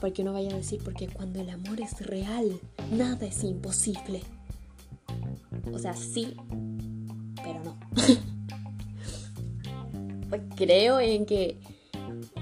Porque 0.00 0.24
no 0.24 0.32
vaya 0.32 0.50
a 0.50 0.56
decir 0.56 0.80
porque 0.84 1.08
cuando 1.08 1.40
el 1.40 1.50
amor 1.50 1.80
es 1.80 2.00
real, 2.06 2.60
nada 2.92 3.26
es 3.26 3.42
imposible. 3.44 4.22
O 5.72 5.78
sea, 5.78 5.94
sí, 5.94 6.36
pero 7.42 7.62
no. 7.64 7.76
Pues 10.28 10.42
creo 10.56 10.98
en 10.98 11.24
que 11.24 11.56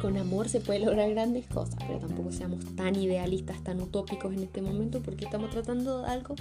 con 0.01 0.17
amor 0.17 0.49
se 0.49 0.61
puede 0.61 0.81
lograr 0.81 1.11
grandes 1.11 1.47
cosas, 1.47 1.77
pero 1.87 1.99
tampoco 1.99 2.33
seamos 2.33 2.65
tan 2.77 2.97
idealistas, 2.97 3.63
tan 3.63 3.81
utópicos 3.81 4.33
en 4.33 4.43
este 4.45 4.63
momento 4.63 5.03
porque 5.03 5.27
estamos 5.27 5.51
tratando 5.51 6.03
de 6.03 6.09
algo 6.09 6.35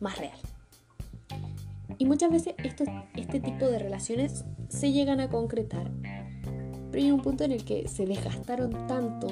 más 0.00 0.18
real. 0.18 0.38
Y 1.98 2.06
muchas 2.06 2.30
veces 2.30 2.54
este 3.14 3.40
tipo 3.40 3.66
de 3.66 3.78
relaciones 3.78 4.44
se 4.68 4.92
llegan 4.92 5.20
a 5.20 5.28
concretar, 5.28 5.90
pero 6.90 7.04
hay 7.04 7.10
un 7.10 7.20
punto 7.20 7.44
en 7.44 7.52
el 7.52 7.64
que 7.64 7.88
se 7.88 8.06
desgastaron 8.06 8.86
tanto 8.86 9.28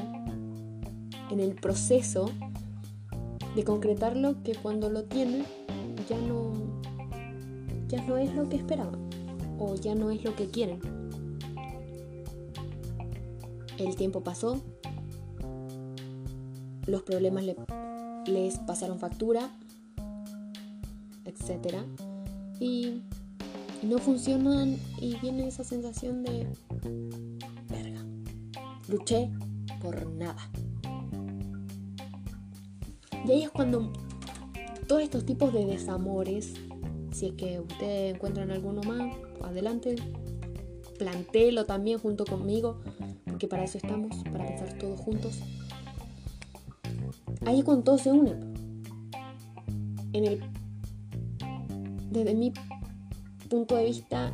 en 1.31 1.41
el 1.41 1.55
proceso 1.55 2.31
de 3.55 3.65
concretarlo 3.65 4.43
que 4.43 4.55
cuando 4.55 4.91
lo 4.91 5.05
tienen 5.05 5.45
ya 6.09 6.19
no 6.19 6.53
ya 7.89 8.03
no 8.03 8.17
es 8.17 8.35
lo 8.35 8.49
que 8.49 8.57
esperaban 8.57 9.09
o 9.59 9.75
ya 9.75 9.95
no 9.95 10.11
es 10.11 10.25
lo 10.25 10.35
que 10.35 10.49
quieren. 10.49 10.81
El 13.79 13.95
tiempo 13.95 14.23
pasó, 14.23 14.61
los 16.87 17.03
problemas 17.03 17.45
les 18.27 18.59
pasaron 18.59 18.99
factura, 18.99 19.51
etc. 21.25 21.77
Y, 22.59 23.03
no 23.83 23.99
funcionan 23.99 24.79
y 24.99 25.17
viene 25.21 25.47
esa 25.47 25.63
sensación 25.63 26.23
de, 26.23 26.47
verga, 27.69 28.03
luché 28.89 29.31
por 29.81 30.07
nada. 30.07 30.51
Y 33.27 33.33
ahí 33.33 33.43
es 33.43 33.51
cuando 33.51 33.93
todos 34.87 35.03
estos 35.03 35.25
tipos 35.27 35.53
de 35.53 35.65
desamores, 35.67 36.55
si 37.13 37.27
es 37.27 37.33
que 37.33 37.61
ustedes 37.61 38.15
encuentran 38.15 38.51
alguno 38.51 38.83
más, 38.83 39.15
adelante, 39.43 39.97
plantéelo 40.99 41.67
también 41.67 41.99
junto 41.99 42.25
conmigo 42.25 42.81
porque 43.37 43.49
para 43.49 43.65
eso 43.65 43.77
estamos, 43.77 44.17
para 44.33 44.47
pensar 44.47 44.79
todos 44.79 44.99
juntos. 44.99 45.41
Ahí 47.45 47.63
con 47.63 47.85
todo 47.85 47.99
se 47.99 48.11
une. 48.11 48.31
En 50.15 50.25
el, 50.25 50.41
desde 52.11 52.35
mi 52.35 52.55
punto 53.51 53.77
de 53.77 53.85
vista, 53.85 54.33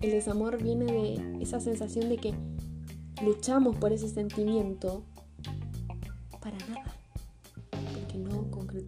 el 0.00 0.10
desamor 0.10 0.60
viene 0.60 0.86
de 0.86 1.38
esa 1.40 1.60
sensación 1.60 2.08
de 2.08 2.16
que 2.16 2.34
luchamos 3.24 3.76
por 3.76 3.92
ese 3.92 4.08
sentimiento 4.08 5.04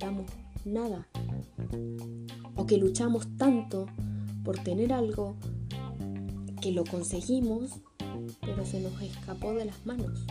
no 0.06 0.24
concretamos 0.24 0.26
nada, 0.64 1.08
o 2.56 2.66
que 2.66 2.76
luchamos 2.76 3.26
tanto 3.36 3.86
por 4.44 4.58
tener 4.58 4.92
algo 4.92 5.36
que 6.60 6.72
lo 6.72 6.84
conseguimos 6.84 7.80
pero 8.42 8.64
se 8.64 8.80
nos 8.80 9.00
escapó 9.00 9.54
de 9.54 9.64
las 9.64 9.86
manos. 9.86 10.26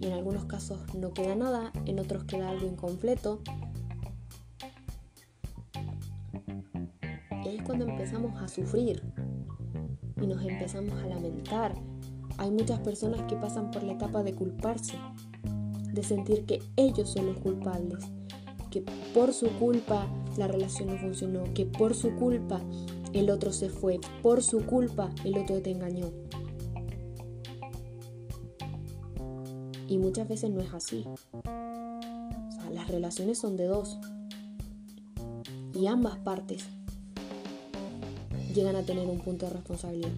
Y 0.00 0.06
en 0.06 0.12
algunos 0.12 0.44
casos 0.44 0.78
no 0.94 1.12
queda 1.12 1.34
nada, 1.34 1.72
en 1.86 1.98
otros 1.98 2.24
queda 2.24 2.50
algo 2.50 2.66
incompleto. 2.66 3.40
Y 7.44 7.48
es 7.48 7.62
cuando 7.62 7.84
empezamos 7.84 8.40
a 8.40 8.48
sufrir 8.48 9.02
y 10.20 10.26
nos 10.26 10.42
empezamos 10.44 10.92
a 11.02 11.06
lamentar. 11.06 11.74
Hay 12.38 12.50
muchas 12.50 12.78
personas 12.80 13.22
que 13.22 13.36
pasan 13.36 13.70
por 13.70 13.82
la 13.82 13.94
etapa 13.94 14.22
de 14.22 14.34
culparse, 14.34 14.96
de 15.92 16.02
sentir 16.02 16.46
que 16.46 16.62
ellos 16.76 17.10
son 17.10 17.26
los 17.26 17.38
culpables, 17.38 18.04
que 18.70 18.82
por 19.14 19.32
su 19.32 19.48
culpa 19.58 20.06
la 20.36 20.46
relación 20.46 20.88
no 20.88 20.98
funcionó, 20.98 21.44
que 21.54 21.66
por 21.66 21.94
su 21.94 22.14
culpa 22.16 22.60
el 23.12 23.30
otro 23.30 23.52
se 23.52 23.68
fue, 23.68 23.98
por 24.22 24.42
su 24.42 24.64
culpa 24.64 25.10
el 25.24 25.36
otro 25.38 25.60
te 25.60 25.70
engañó. 25.70 26.10
Y 29.88 29.96
muchas 29.96 30.28
veces 30.28 30.50
no 30.50 30.60
es 30.60 30.72
así. 30.74 31.04
O 31.06 32.52
sea, 32.52 32.70
las 32.70 32.88
relaciones 32.88 33.38
son 33.38 33.56
de 33.56 33.64
dos. 33.64 33.98
Y 35.74 35.86
ambas 35.86 36.18
partes 36.18 36.66
llegan 38.54 38.76
a 38.76 38.82
tener 38.82 39.06
un 39.06 39.18
punto 39.20 39.46
de 39.46 39.52
responsabilidad. 39.52 40.10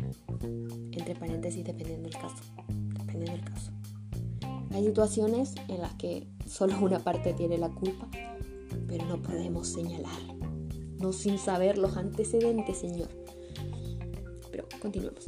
Entre 0.92 1.14
paréntesis, 1.14 1.64
dependiendo 1.64 2.08
del 2.08 2.18
caso. 2.18 2.42
Dependiendo 2.98 3.32
del 3.32 3.44
caso. 3.44 3.70
Hay 4.70 4.84
situaciones 4.84 5.54
en 5.68 5.80
las 5.80 5.94
que 5.94 6.28
solo 6.46 6.78
una 6.80 7.00
parte 7.00 7.32
tiene 7.32 7.58
la 7.58 7.70
culpa, 7.70 8.08
pero 8.86 9.04
no 9.06 9.20
podemos 9.20 9.68
señalar. 9.68 10.18
No 10.98 11.12
sin 11.12 11.38
saber 11.38 11.78
los 11.78 11.96
antecedentes, 11.96 12.78
Señor. 12.78 13.08
Pero 14.50 14.66
continuemos. 14.80 15.26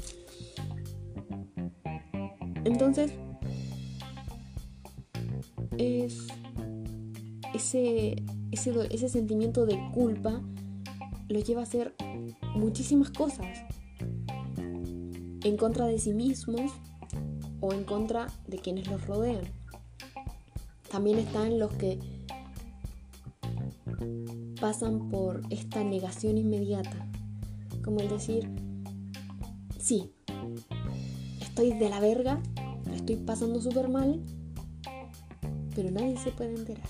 Entonces, 2.64 3.12
es 5.78 6.26
ese, 7.55 8.22
ese, 8.52 9.09
sentimiento 9.09 9.66
de 9.66 9.78
culpa 9.92 10.40
lo 11.28 11.40
lleva 11.40 11.61
a 11.61 11.64
hacer 11.64 11.94
muchísimas 12.55 13.11
cosas 13.11 13.46
en 15.44 15.57
contra 15.57 15.87
de 15.87 15.98
sí 15.98 16.12
mismos 16.14 16.72
o 17.62 17.72
en 17.72 17.85
contra 17.85 18.27
de 18.46 18.59
quienes 18.59 18.88
los 18.88 19.07
rodean. 19.07 19.44
También 20.90 21.18
están 21.18 21.59
los 21.59 21.72
que 21.72 21.98
pasan 24.61 25.09
por 25.09 25.40
esta 25.48 25.83
negación 25.83 26.37
inmediata, 26.37 27.09
como 27.83 28.01
el 28.01 28.09
decir, 28.09 28.51
sí, 29.79 30.12
estoy 31.40 31.72
de 31.72 31.88
la 31.88 32.01
verga, 32.01 32.42
estoy 32.92 33.16
pasando 33.16 33.61
súper 33.61 33.88
mal, 33.88 34.20
pero 35.75 35.90
nadie 35.90 36.18
se 36.18 36.31
puede 36.31 36.55
enterar. 36.55 36.88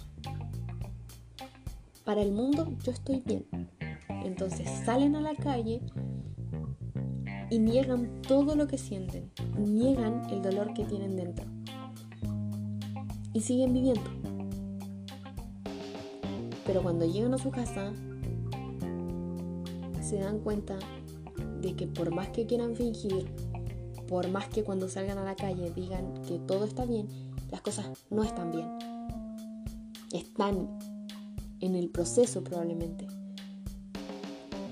Para 2.04 2.22
el 2.22 2.32
mundo 2.32 2.72
yo 2.82 2.92
estoy 2.92 3.22
bien. 3.24 3.46
Entonces 4.24 4.68
salen 4.84 5.16
a 5.16 5.20
la 5.20 5.34
calle 5.34 5.80
y 7.50 7.58
niegan 7.58 8.22
todo 8.22 8.54
lo 8.54 8.66
que 8.66 8.78
sienten, 8.78 9.31
niegan 9.58 10.28
el 10.30 10.42
dolor 10.42 10.74
que 10.74 10.84
tienen 10.84 11.16
dentro. 11.16 11.46
Y 13.32 13.40
siguen 13.40 13.72
viviendo. 13.72 14.02
Pero 16.66 16.82
cuando 16.82 17.04
llegan 17.04 17.34
a 17.34 17.38
su 17.38 17.50
casa, 17.50 17.92
se 20.00 20.18
dan 20.18 20.40
cuenta 20.40 20.78
de 21.60 21.74
que 21.74 21.86
por 21.86 22.14
más 22.14 22.28
que 22.28 22.46
quieran 22.46 22.76
fingir, 22.76 23.26
por 24.08 24.28
más 24.28 24.48
que 24.48 24.62
cuando 24.62 24.88
salgan 24.88 25.18
a 25.18 25.24
la 25.24 25.34
calle 25.34 25.72
digan 25.74 26.22
que 26.28 26.38
todo 26.38 26.64
está 26.64 26.84
bien, 26.84 27.08
las 27.50 27.62
cosas 27.62 27.86
no 28.10 28.22
están 28.22 28.50
bien. 28.50 28.68
Están 30.12 30.78
en 31.60 31.74
el 31.74 31.88
proceso 31.88 32.44
probablemente. 32.44 33.06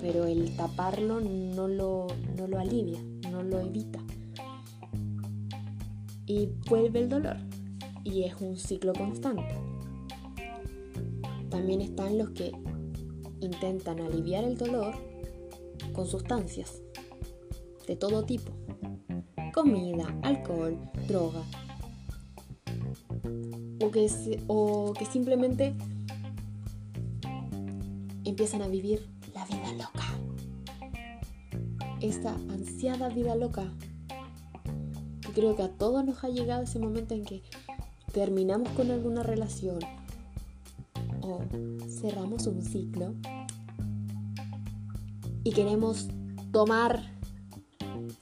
Pero 0.01 0.25
el 0.25 0.55
taparlo 0.57 1.21
no 1.21 1.69
lo, 1.69 2.07
no 2.37 2.47
lo 2.47 2.59
alivia, 2.59 3.01
no 3.31 3.43
lo 3.43 3.61
evita. 3.61 4.01
Y 6.31 6.49
vuelve 6.69 7.01
el 7.01 7.09
dolor. 7.09 7.39
Y 8.05 8.23
es 8.23 8.41
un 8.41 8.57
ciclo 8.57 8.93
constante. 8.93 9.53
También 11.49 11.81
están 11.81 12.19
los 12.19 12.31
que 12.31 12.53
intentan 13.41 13.99
aliviar 13.99 14.45
el 14.45 14.57
dolor 14.57 14.95
con 15.93 16.07
sustancias 16.07 16.83
de 17.85 17.97
todo 17.97 18.25
tipo. 18.25 18.53
Comida, 19.53 20.07
alcohol, 20.23 20.79
droga. 21.09 21.43
O 23.83 23.91
que, 23.91 24.09
o 24.47 24.93
que 24.93 25.07
simplemente 25.07 25.75
empiezan 28.25 28.63
a 28.63 28.69
vivir 28.69 29.05
la 29.35 29.45
vida 29.47 29.73
loca. 29.73 30.07
Esta 32.01 32.37
ansiada 32.37 33.09
vida 33.09 33.35
loca. 33.35 33.75
Que 35.31 35.43
creo 35.43 35.55
que 35.55 35.63
a 35.63 35.69
todos 35.69 36.05
nos 36.05 36.25
ha 36.25 36.29
llegado 36.29 36.65
ese 36.65 36.81
momento 36.81 37.15
en 37.15 37.25
que 37.25 37.45
terminamos 38.13 38.69
con 38.71 38.91
alguna 38.91 39.23
relación 39.23 39.79
o 41.21 41.39
cerramos 41.89 42.49
un 42.49 42.63
ciclo 42.63 43.15
y 45.45 45.53
queremos 45.53 46.09
tomar 46.51 47.13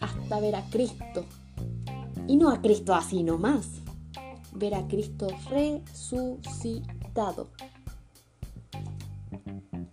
hasta 0.01 0.41
ver 0.41 0.57
a 0.57 0.69
Cristo. 0.69 1.25
Y 2.27 2.37
no 2.37 2.51
a 2.51 2.61
Cristo 2.61 2.95
así 2.95 3.23
nomás. 3.23 3.81
Ver 4.53 4.75
a 4.75 4.87
Cristo 4.87 5.29
resucitado. 5.49 7.49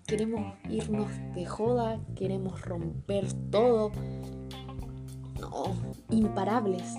Queremos 0.06 0.54
irnos 0.70 1.10
de 1.34 1.46
joda, 1.46 1.98
queremos 2.16 2.62
romper 2.62 3.32
todo. 3.52 3.94
Imparables. 6.10 6.96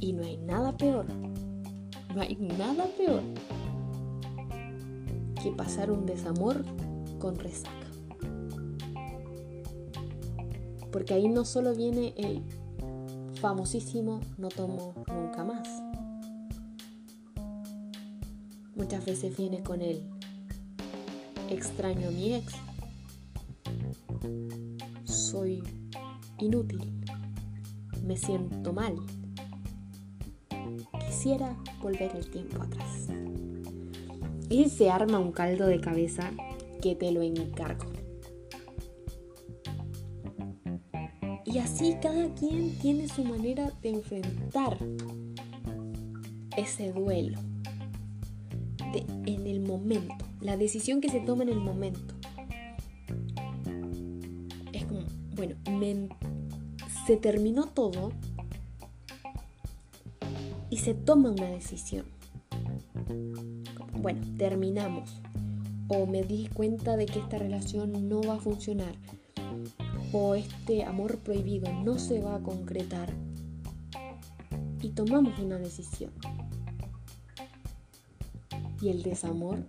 Y 0.00 0.12
no 0.12 0.24
hay 0.24 0.36
nada 0.38 0.76
peor. 0.76 1.06
No 2.14 2.20
hay 2.20 2.36
nada 2.36 2.86
peor 2.98 3.22
que 5.42 5.50
pasar 5.52 5.90
un 5.90 6.06
desamor 6.06 6.64
con 7.18 7.36
resaca. 7.36 7.70
Porque 10.90 11.14
ahí 11.14 11.28
no 11.28 11.44
solo 11.44 11.74
viene 11.74 12.14
el 12.16 12.42
famosísimo 13.42 14.20
no 14.38 14.48
tomo 14.50 14.94
nunca 15.08 15.42
más. 15.42 15.68
Muchas 18.76 19.04
veces 19.04 19.36
viene 19.36 19.64
con 19.64 19.82
el 19.82 20.08
extraño 21.50 22.06
a 22.06 22.10
mi 22.12 22.34
ex. 22.34 22.54
Soy 25.04 25.60
inútil. 26.42 26.90
Me 28.04 28.16
siento 28.16 28.72
mal. 28.72 28.96
Quisiera 31.06 31.56
volver 31.80 32.14
el 32.16 32.30
tiempo 32.30 32.62
atrás. 32.62 33.08
Y 34.48 34.68
se 34.68 34.90
arma 34.90 35.18
un 35.18 35.32
caldo 35.32 35.66
de 35.66 35.80
cabeza 35.80 36.30
que 36.82 36.94
te 36.94 37.12
lo 37.12 37.22
encargo. 37.22 37.86
Y 41.44 41.58
así 41.58 41.96
cada 42.00 42.32
quien 42.34 42.74
tiene 42.78 43.08
su 43.08 43.24
manera 43.24 43.70
de 43.82 43.90
enfrentar 43.90 44.78
ese 46.56 46.92
duelo 46.92 47.38
en 49.26 49.46
el 49.46 49.60
momento, 49.60 50.24
la 50.40 50.56
decisión 50.56 51.00
que 51.00 51.08
se 51.08 51.20
toma 51.20 51.42
en 51.42 51.50
el 51.50 51.60
momento. 51.60 52.14
Es 54.72 54.84
como, 54.84 55.02
bueno, 55.34 55.56
se 57.06 57.16
terminó 57.16 57.66
todo 57.66 58.12
y 60.70 60.78
se 60.78 60.94
toma 60.94 61.30
una 61.30 61.48
decisión. 61.48 62.06
Bueno, 64.00 64.20
terminamos 64.38 65.20
o 65.88 66.06
me 66.06 66.22
di 66.22 66.48
cuenta 66.48 66.96
de 66.96 67.06
que 67.06 67.18
esta 67.18 67.38
relación 67.38 68.08
no 68.08 68.22
va 68.22 68.34
a 68.34 68.38
funcionar 68.38 68.94
o 70.12 70.34
este 70.34 70.84
amor 70.84 71.18
prohibido 71.18 71.72
no 71.72 71.98
se 71.98 72.20
va 72.20 72.36
a 72.36 72.42
concretar 72.42 73.12
y 74.80 74.90
tomamos 74.90 75.38
una 75.38 75.58
decisión. 75.58 76.12
Y 78.80 78.88
el 78.88 79.02
desamor 79.02 79.64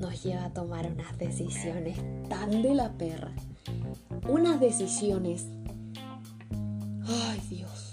nos 0.00 0.24
lleva 0.24 0.46
a 0.46 0.52
tomar 0.52 0.90
unas 0.90 1.16
decisiones 1.18 1.98
tan 2.28 2.62
de 2.62 2.74
la 2.74 2.92
perra. 2.92 3.32
Unas 4.28 4.60
decisiones. 4.60 5.46
Ay 7.06 7.40
Dios. 7.48 7.92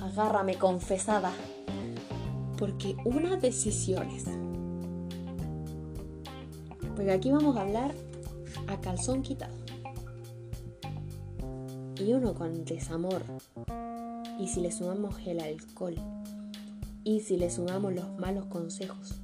Agárrame 0.00 0.56
confesada. 0.56 1.32
Porque 2.56 2.96
unas 3.04 3.40
decisiones 3.40 4.24
porque 6.98 7.12
aquí 7.12 7.30
vamos 7.30 7.56
a 7.56 7.60
hablar 7.60 7.94
a 8.66 8.80
calzón 8.80 9.22
quitado. 9.22 9.54
Y 11.94 12.12
uno 12.12 12.34
con 12.34 12.64
desamor. 12.64 13.22
Y 14.40 14.48
si 14.48 14.60
le 14.60 14.72
sumamos 14.72 15.14
el 15.24 15.38
alcohol. 15.38 15.94
Y 17.04 17.20
si 17.20 17.36
le 17.36 17.50
sumamos 17.50 17.94
los 17.94 18.18
malos 18.18 18.46
consejos. 18.46 19.14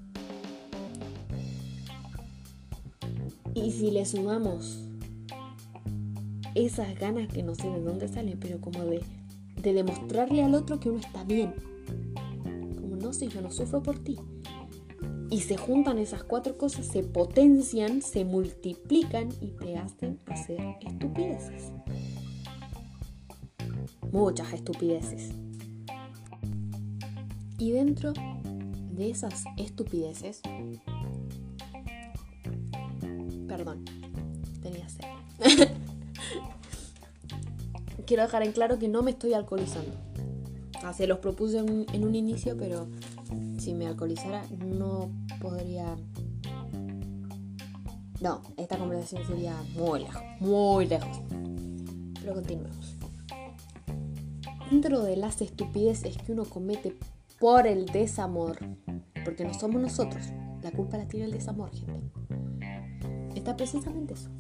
Y 3.55 3.73
si 3.73 3.91
le 3.91 4.07
sumamos 4.07 4.79
esas 6.55 6.95
ganas 6.99 7.29
que 7.29 7.43
no 7.43 7.55
sé 7.55 7.69
de 7.69 7.81
dónde 7.81 8.09
salen, 8.09 8.39
pero 8.39 8.61
como 8.61 8.85
de, 8.85 9.03
de 9.61 9.73
demostrarle 9.73 10.43
al 10.43 10.55
otro 10.55 10.79
que 10.81 10.91
uno 10.91 11.01
está 11.01 11.25
bien. 11.25 11.55
Como 12.77 12.97
no 12.97 13.13
sé, 13.13 13.29
yo 13.29 13.41
no 13.41 13.51
sufro 13.51 13.83
por 13.83 13.99
ti. 13.99 14.19
Y 15.31 15.41
se 15.41 15.57
juntan 15.57 15.99
esas 15.99 16.23
cuatro 16.23 16.57
cosas, 16.57 16.87
se 16.87 17.03
potencian, 17.03 18.03
se 18.03 18.25
multiplican 18.25 19.31
y 19.41 19.49
te 19.49 19.77
hacen 19.77 20.21
hacer 20.27 20.61
estupideces. 20.81 21.73
Muchas 24.13 24.53
estupideces. 24.53 25.33
Y 27.59 27.73
dentro 27.73 28.13
de 28.93 29.11
esas 29.11 29.45
estupideces, 29.57 30.41
perdón, 33.49 33.85
tenía 34.63 34.89
sed. 34.89 35.69
Quiero 38.07 38.23
dejar 38.23 38.43
en 38.43 38.53
claro 38.53 38.79
que 38.79 38.89
no 38.89 39.03
me 39.03 39.13
estoy 39.13 39.35
alcoholizando. 39.35 39.93
Ah, 40.83 40.93
se 40.93 41.07
los 41.07 41.19
propuse 41.19 41.59
en 41.59 42.05
un 42.05 42.15
inicio, 42.15 42.57
pero 42.57 42.87
si 43.59 43.73
me 43.75 43.87
alcoholizara 43.87 44.45
no 44.65 45.11
podría... 45.41 45.97
No, 48.21 48.43
esta 48.57 48.79
conversación 48.79 49.27
sería 49.27 49.55
muy 49.75 50.01
lejos, 50.01 50.23
muy 50.41 50.87
lejos. 50.87 51.21
Pero 52.21 52.35
continuemos. 52.35 52.97
Dentro 54.71 55.03
de 55.03 55.17
las 55.17 55.41
estupideces 55.41 56.17
que 56.19 56.33
uno 56.33 56.45
comete 56.45 56.97
por 57.39 57.67
el 57.67 57.87
desamor, 57.87 58.59
porque 59.25 59.45
no 59.45 59.55
somos 59.55 59.81
nosotros, 59.81 60.23
la 60.63 60.71
culpa 60.71 60.97
la 60.97 61.07
tiene 61.07 61.27
el 61.27 61.33
desamor, 61.33 61.71
gente. 61.71 62.11
Está 63.35 63.57
precisamente 63.57 64.15
eso, 64.15 64.31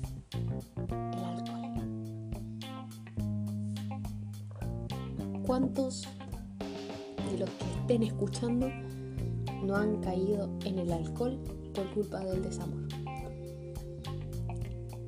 ¿Cuántos 5.54 6.02
de 7.30 7.38
los 7.38 7.48
que 7.48 7.64
estén 7.78 8.02
escuchando 8.02 8.68
no 9.62 9.76
han 9.76 10.00
caído 10.00 10.50
en 10.64 10.80
el 10.80 10.90
alcohol 10.90 11.38
por 11.72 11.88
culpa 11.94 12.18
del 12.24 12.42
desamor. 12.42 12.88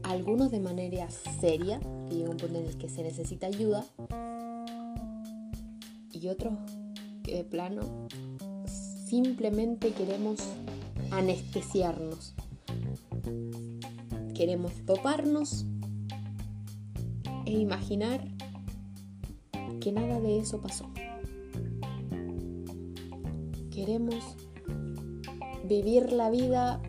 Algunos 0.04 0.52
de 0.52 0.60
manera 0.60 1.10
seria, 1.40 1.80
que 1.80 2.14
llega 2.14 2.30
un 2.30 2.36
punto 2.36 2.58
en 2.58 2.66
el 2.66 2.78
que 2.78 2.88
se 2.88 3.02
necesita 3.02 3.48
ayuda, 3.48 3.84
y 6.12 6.28
otros 6.28 6.54
que 7.24 7.38
de 7.38 7.42
plano 7.42 8.06
simplemente 9.04 9.90
queremos 9.94 10.38
anestesiarnos. 11.10 12.34
Queremos 14.32 14.74
toparnos 14.86 15.66
e 17.46 17.50
imaginar 17.50 18.35
que 19.86 19.92
nada 19.92 20.18
de 20.18 20.40
eso 20.40 20.60
pasó. 20.60 20.90
Queremos 23.72 24.16
vivir 25.68 26.10
la 26.10 26.28
vida 26.28 26.82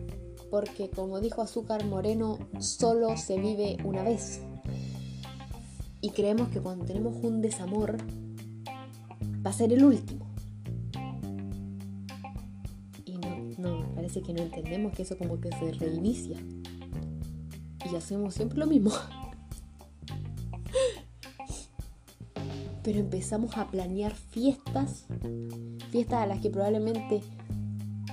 porque 0.50 0.90
como 0.90 1.20
dijo 1.20 1.40
Azúcar 1.40 1.86
Moreno, 1.86 2.40
solo 2.58 3.16
se 3.16 3.38
vive 3.38 3.76
una 3.84 4.02
vez. 4.02 4.40
Y 6.00 6.10
creemos 6.10 6.48
que 6.48 6.60
cuando 6.60 6.86
tenemos 6.86 7.14
un 7.22 7.40
desamor, 7.40 7.98
va 9.46 9.50
a 9.50 9.52
ser 9.52 9.72
el 9.72 9.84
último. 9.84 10.26
Y 13.04 13.12
no, 13.12 13.30
no, 13.58 13.94
parece 13.94 14.22
que 14.22 14.32
no 14.32 14.42
entendemos 14.42 14.92
que 14.92 15.02
eso 15.02 15.16
como 15.16 15.40
que 15.40 15.50
se 15.50 15.70
reinicia. 15.70 16.36
Y 17.92 17.94
hacemos 17.94 18.34
siempre 18.34 18.58
lo 18.58 18.66
mismo. 18.66 18.90
Pero 22.88 23.00
empezamos 23.00 23.54
a 23.58 23.66
planear 23.66 24.14
fiestas, 24.14 25.04
fiestas 25.90 26.22
a 26.22 26.26
las 26.26 26.40
que 26.40 26.48
probablemente 26.48 27.20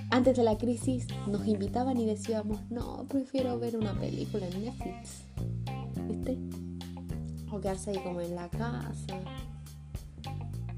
antes 0.10 0.36
de 0.36 0.44
la 0.44 0.58
crisis 0.58 1.08
nos 1.28 1.48
invitaban 1.48 1.96
y 1.96 2.06
decíamos, 2.06 2.60
no, 2.70 3.06
prefiero 3.08 3.58
ver 3.58 3.78
una 3.78 3.98
película 3.98 4.46
en 4.46 4.66
Netflix. 4.66 5.24
¿Viste? 6.10 6.38
O 7.54 7.62
quedarse 7.62 7.92
ahí 7.92 8.00
como 8.00 8.20
en 8.20 8.36
la 8.36 8.50
casa, 8.50 9.18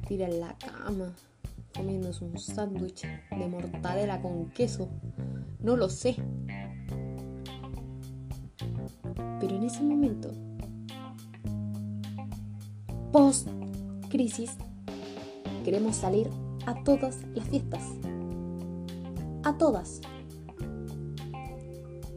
tirar 0.08 0.30
en 0.30 0.42
la 0.42 0.56
cama, 0.60 1.16
comiéndose 1.76 2.24
un 2.24 2.38
sándwich 2.38 3.02
de 3.32 3.48
mortadela 3.48 4.22
con 4.22 4.52
queso. 4.52 4.90
No 5.60 5.76
lo 5.76 5.90
sé. 5.90 6.18
Pero 9.40 9.56
en 9.56 9.64
ese 9.64 9.82
momento, 9.82 10.30
post 13.12 13.48
crisis, 14.10 14.52
queremos 15.64 15.96
salir 15.96 16.30
a 16.66 16.84
todas 16.84 17.20
las 17.34 17.48
fiestas. 17.48 17.84
A 19.44 19.58
todas. 19.58 20.02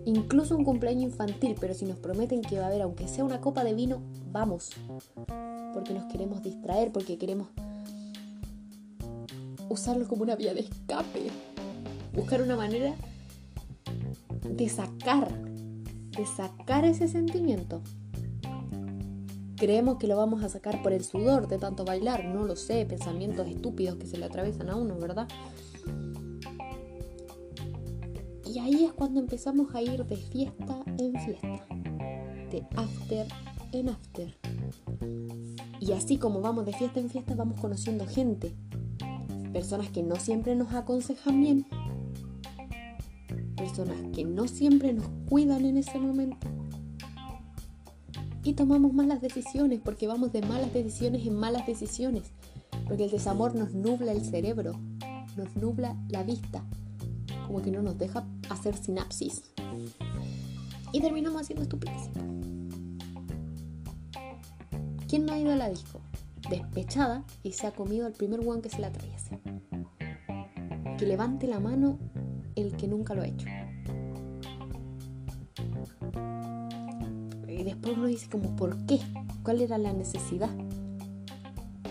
Incluso 0.05 0.57
un 0.57 0.65
cumpleaños 0.65 1.05
infantil, 1.13 1.57
pero 1.61 1.75
si 1.75 1.85
nos 1.85 1.99
prometen 1.99 2.43
que 2.43 2.59
va 2.59 2.65
a 2.65 2.67
haber, 2.69 2.83
aunque 2.83 3.07
sea 3.07 3.25
una 3.25 3.41
copa 3.41 3.65
de 3.65 3.75
vino, 3.75 4.03
vamos. 4.33 4.71
Porque 5.73 5.95
nos 5.95 6.05
queremos 6.07 6.43
distraer, 6.43 6.91
porque 6.91 7.19
queremos 7.19 7.49
usarlo 9.69 10.09
como 10.09 10.23
una 10.23 10.37
vía 10.37 10.55
de 10.55 10.61
escape. 10.61 11.31
Buscar 12.15 12.43
una 12.43 12.57
manera 12.57 12.95
de 14.43 14.69
sacar, 14.69 15.33
de 15.43 16.27
sacar 16.27 16.85
ese 16.85 17.09
sentimiento. 17.09 17.83
Creemos 19.61 19.99
que 19.99 20.07
lo 20.07 20.17
vamos 20.17 20.43
a 20.43 20.49
sacar 20.49 20.83
por 20.83 20.95
el 20.95 21.05
sudor 21.05 21.47
de 21.47 21.59
tanto 21.59 21.85
bailar, 21.85 22.25
no 22.25 22.45
lo 22.45 22.57
sé, 22.57 22.87
pensamientos 22.87 23.47
estúpidos 23.47 23.97
que 23.97 24.07
se 24.07 24.17
le 24.17 24.25
atraviesan 24.25 24.71
a 24.71 24.75
uno, 24.75 24.99
¿verdad? 24.99 25.29
Y 28.47 28.59
ahí 28.59 28.87
es 28.87 28.95
cuando 28.95 29.21
empezamos 29.21 29.75
a 29.75 29.83
ir 29.83 30.07
de 30.07 30.17
fiesta 30.17 30.83
en 30.97 31.13
fiesta, 31.13 31.67
de 32.51 32.67
after 32.75 33.27
en 33.73 33.91
after. 33.91 34.35
Y 35.79 35.93
así 35.93 36.17
como 36.17 36.41
vamos 36.41 36.65
de 36.65 36.73
fiesta 36.73 36.99
en 36.99 37.11
fiesta, 37.11 37.35
vamos 37.35 37.61
conociendo 37.61 38.07
gente, 38.07 38.55
personas 39.53 39.91
que 39.91 40.03
no 40.03 40.17
siempre 40.17 40.57
nos 40.57 40.73
aconsejan 40.73 41.39
bien, 41.39 41.67
personas 43.59 43.99
que 44.15 44.25
no 44.25 44.49
siempre 44.49 44.95
nos 44.95 45.07
cuidan 45.29 45.67
en 45.67 45.77
ese 45.77 45.99
momento 45.99 46.60
y 48.43 48.55
tomamos 48.55 48.93
malas 48.93 49.21
decisiones 49.21 49.81
porque 49.85 50.07
vamos 50.07 50.33
de 50.33 50.43
malas 50.43 50.73
decisiones 50.73 51.27
en 51.27 51.35
malas 51.35 51.67
decisiones. 51.67 52.33
Porque 52.87 53.05
el 53.05 53.11
desamor 53.11 53.55
nos 53.55 53.75
nubla 53.75 54.13
el 54.13 54.25
cerebro, 54.25 54.73
nos 55.37 55.55
nubla 55.57 55.97
la 56.09 56.23
vista, 56.23 56.65
como 57.47 57.63
que 57.63 57.71
no 57.71 57.83
nos 57.83 57.99
deja 57.99 58.27
hacer 58.49 58.77
sinapsis. 58.77 59.43
Y 60.93 61.01
terminamos 61.01 61.43
haciendo 61.43 61.63
estupideces. 61.63 62.11
¿Quién 65.09 65.27
no 65.27 65.33
ha 65.33 65.39
ido 65.39 65.53
a 65.53 65.57
la 65.57 65.69
disco? 65.69 66.01
Despechada 66.49 67.25
y 67.43 67.53
se 67.53 67.67
ha 67.67 67.73
comido 67.73 68.07
al 68.07 68.13
primer 68.13 68.41
one 68.47 68.63
que 68.63 68.71
se 68.71 68.81
le 68.81 68.87
atraviese. 68.87 69.41
Que 70.99 71.07
levante 71.07 71.47
la 71.47 71.61
mano 71.61 71.99
el 72.57 72.77
que 72.77 72.89
nunca 72.89 73.15
lo 73.15 73.23
ha 73.23 73.27
hecho. 73.27 73.47
Y 77.61 77.65
después 77.65 77.95
uno 77.95 78.07
dice 78.07 78.27
como, 78.31 78.57
¿por 78.57 78.87
qué? 78.87 78.99
¿Cuál 79.43 79.61
era 79.61 79.77
la 79.77 79.93
necesidad? 79.93 80.49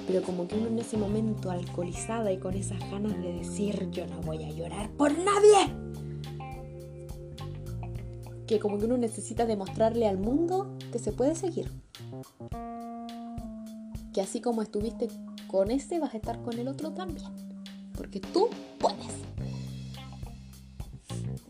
Pero 0.08 0.23
como 0.23 0.47
que 0.47 0.55
uno 0.55 0.67
en 0.67 0.79
ese 0.79 0.97
momento 0.97 1.51
alcoholizada 1.51 2.32
y 2.32 2.39
con 2.39 2.55
esas 2.55 2.79
ganas 2.89 3.15
de 3.21 3.34
decir, 3.34 3.88
yo 3.91 4.08
no 4.08 4.19
voy 4.21 4.43
a 4.43 4.49
llorar 4.49 4.89
por 4.93 5.12
nadie. 5.12 5.71
Que 8.47 8.60
como 8.60 8.79
que 8.79 8.86
uno 8.86 8.97
necesita 8.97 9.45
demostrarle 9.45 10.08
al 10.08 10.17
mundo 10.17 10.75
que 10.91 10.97
se 10.97 11.12
puede 11.12 11.36
seguir. 11.36 11.71
Que 14.12 14.21
así 14.21 14.41
como 14.41 14.63
estuviste 14.63 15.08
con 15.45 15.69
ese, 15.69 15.99
vas 15.99 16.15
a 16.15 16.17
estar 16.17 16.41
con 16.41 16.58
el 16.58 16.67
otro 16.67 16.93
también. 16.93 17.29
Porque 17.95 18.19
tú 18.19 18.49
puedes. 18.79 19.13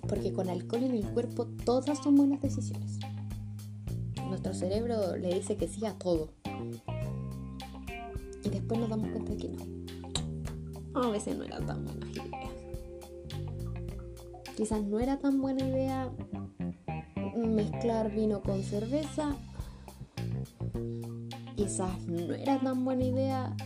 Porque 0.10 0.34
con 0.34 0.49
alcohol 0.49 0.84
en 0.84 0.95
el 0.95 1.10
cuerpo 1.12 1.45
todas 1.63 1.99
son 1.99 2.15
buenas 2.15 2.41
decisiones 2.41 2.99
nuestro 4.39 4.54
cerebro 4.54 5.17
le 5.17 5.34
dice 5.34 5.58
que 5.58 5.67
sí 5.67 5.86
a 5.86 5.93
todo. 5.93 6.30
Y 8.43 8.49
después 8.49 8.80
nos 8.80 8.89
damos 8.89 9.10
cuenta 9.10 9.34
de 9.34 9.38
que 9.38 9.49
no. 9.49 11.02
A 11.02 11.10
veces 11.10 11.38
no 11.38 11.43
era 11.43 11.60
tan 11.60 11.84
buena 11.84 12.10
idea. 12.10 12.49
Quizás 14.56 14.82
no 14.84 14.99
era 14.99 15.17
tan 15.17 15.41
buena 15.41 15.67
idea 15.67 16.10
mezclar 17.36 18.12
vino 18.12 18.41
con 18.41 18.63
cerveza. 18.63 19.36
Quizás 21.58 22.08
no 22.08 22.34
era 22.34 22.60
tan 22.62 22.86
buena 22.86 23.04
idea 23.04 23.58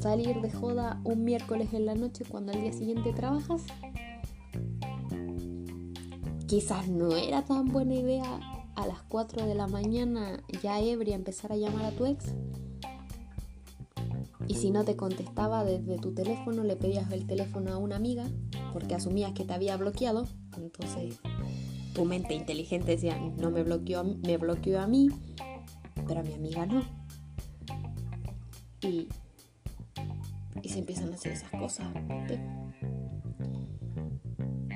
salir 0.00 0.40
de 0.40 0.52
joda 0.52 1.00
un 1.02 1.24
miércoles 1.24 1.72
en 1.72 1.86
la 1.86 1.96
noche 1.96 2.24
cuando 2.24 2.52
al 2.52 2.60
día 2.60 2.72
siguiente 2.72 3.12
trabajas. 3.12 3.64
Quizás 6.46 6.88
no 6.88 7.16
era 7.16 7.44
tan 7.44 7.66
buena 7.66 7.94
idea 7.94 8.49
a 8.80 8.86
las 8.86 9.02
4 9.02 9.46
de 9.46 9.54
la 9.54 9.66
mañana 9.66 10.42
ya 10.62 10.80
ebria 10.80 11.14
empezar 11.14 11.52
a 11.52 11.56
llamar 11.56 11.84
a 11.84 11.90
tu 11.90 12.06
ex. 12.06 12.34
Y 14.48 14.54
si 14.54 14.70
no 14.70 14.84
te 14.84 14.96
contestaba 14.96 15.64
desde 15.64 15.98
tu 15.98 16.12
teléfono, 16.14 16.64
le 16.64 16.76
pedías 16.76 17.12
el 17.12 17.26
teléfono 17.26 17.72
a 17.72 17.76
una 17.76 17.96
amiga 17.96 18.26
porque 18.72 18.94
asumías 18.94 19.32
que 19.32 19.44
te 19.44 19.52
había 19.52 19.76
bloqueado. 19.76 20.26
Entonces 20.56 21.20
tu 21.94 22.04
mente 22.04 22.34
inteligente 22.34 22.92
decía, 22.92 23.18
no 23.18 23.50
me 23.50 23.62
bloqueó, 23.62 24.02
me 24.02 24.38
bloqueó 24.38 24.80
a 24.80 24.86
mí, 24.86 25.10
pero 26.06 26.20
a 26.20 26.22
mi 26.22 26.32
amiga 26.32 26.64
no. 26.64 26.82
Y, 28.80 29.08
y 30.62 30.68
se 30.70 30.78
empiezan 30.78 31.12
a 31.12 31.16
hacer 31.16 31.32
esas 31.32 31.50
cosas. 31.50 31.86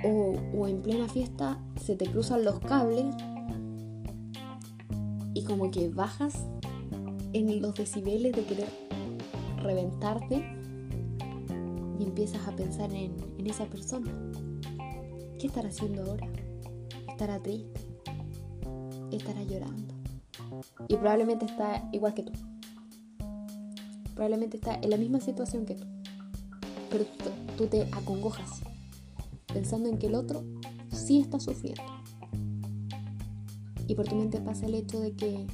O, 0.04 0.34
o 0.58 0.68
en 0.68 0.82
plena 0.82 1.08
fiesta 1.08 1.58
se 1.80 1.96
te 1.96 2.04
cruzan 2.06 2.44
los 2.44 2.60
cables 2.60 3.06
y 5.34 5.42
como 5.42 5.70
que 5.70 5.88
bajas 5.88 6.46
en 7.32 7.60
los 7.60 7.74
decibeles 7.74 8.32
de 8.32 8.44
querer 8.44 8.68
reventarte 9.58 10.44
y 11.98 12.04
empiezas 12.04 12.46
a 12.46 12.54
pensar 12.54 12.92
en, 12.94 13.16
en 13.38 13.46
esa 13.46 13.66
persona. 13.66 14.12
¿Qué 15.38 15.48
estará 15.48 15.68
haciendo 15.68 16.02
ahora? 16.02 16.28
¿Estará 17.08 17.42
triste? 17.42 17.80
¿Estará 19.10 19.42
llorando? 19.42 19.94
Y 20.88 20.96
probablemente 20.96 21.46
está 21.46 21.88
igual 21.92 22.14
que 22.14 22.22
tú. 22.22 22.32
Probablemente 24.14 24.56
está 24.56 24.76
en 24.76 24.90
la 24.90 24.96
misma 24.96 25.20
situación 25.20 25.66
que 25.66 25.74
tú. 25.74 25.84
Pero 26.90 27.04
tú, 27.04 27.30
tú 27.58 27.66
te 27.66 27.82
acongojas 27.92 28.60
pensando 29.52 29.88
en 29.88 29.98
que 29.98 30.06
el 30.06 30.14
otro 30.14 30.44
sí 30.90 31.20
está 31.20 31.40
sufriendo 31.40 31.93
y 33.86 33.94
por 33.94 34.06
tu 34.06 34.16
mente 34.16 34.40
pasa 34.40 34.66
el 34.66 34.74
hecho 34.74 35.00
de 35.00 35.12
que 35.14 35.46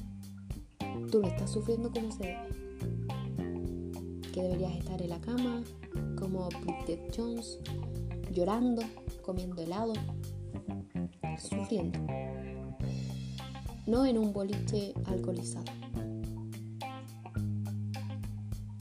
tú 1.11 1.20
no 1.20 1.28
estás 1.28 1.50
sufriendo 1.50 1.90
como 1.90 2.11
se 2.12 2.24
debe. 2.24 2.48
Que 4.32 4.42
deberías 4.42 4.76
estar 4.76 5.02
en 5.02 5.09
la 5.09 5.20
cama, 5.20 5.62
como 6.18 6.48
Bridget 6.48 7.12
Jones, 7.16 7.59
llorando, 8.32 8.82
comiendo 9.22 9.61
helado, 9.62 9.92
sufriendo. 11.38 11.98
No 13.86 14.07
en 14.07 14.18
un 14.18 14.32
boliche 14.32 14.94
alcoholizado. 15.07 15.64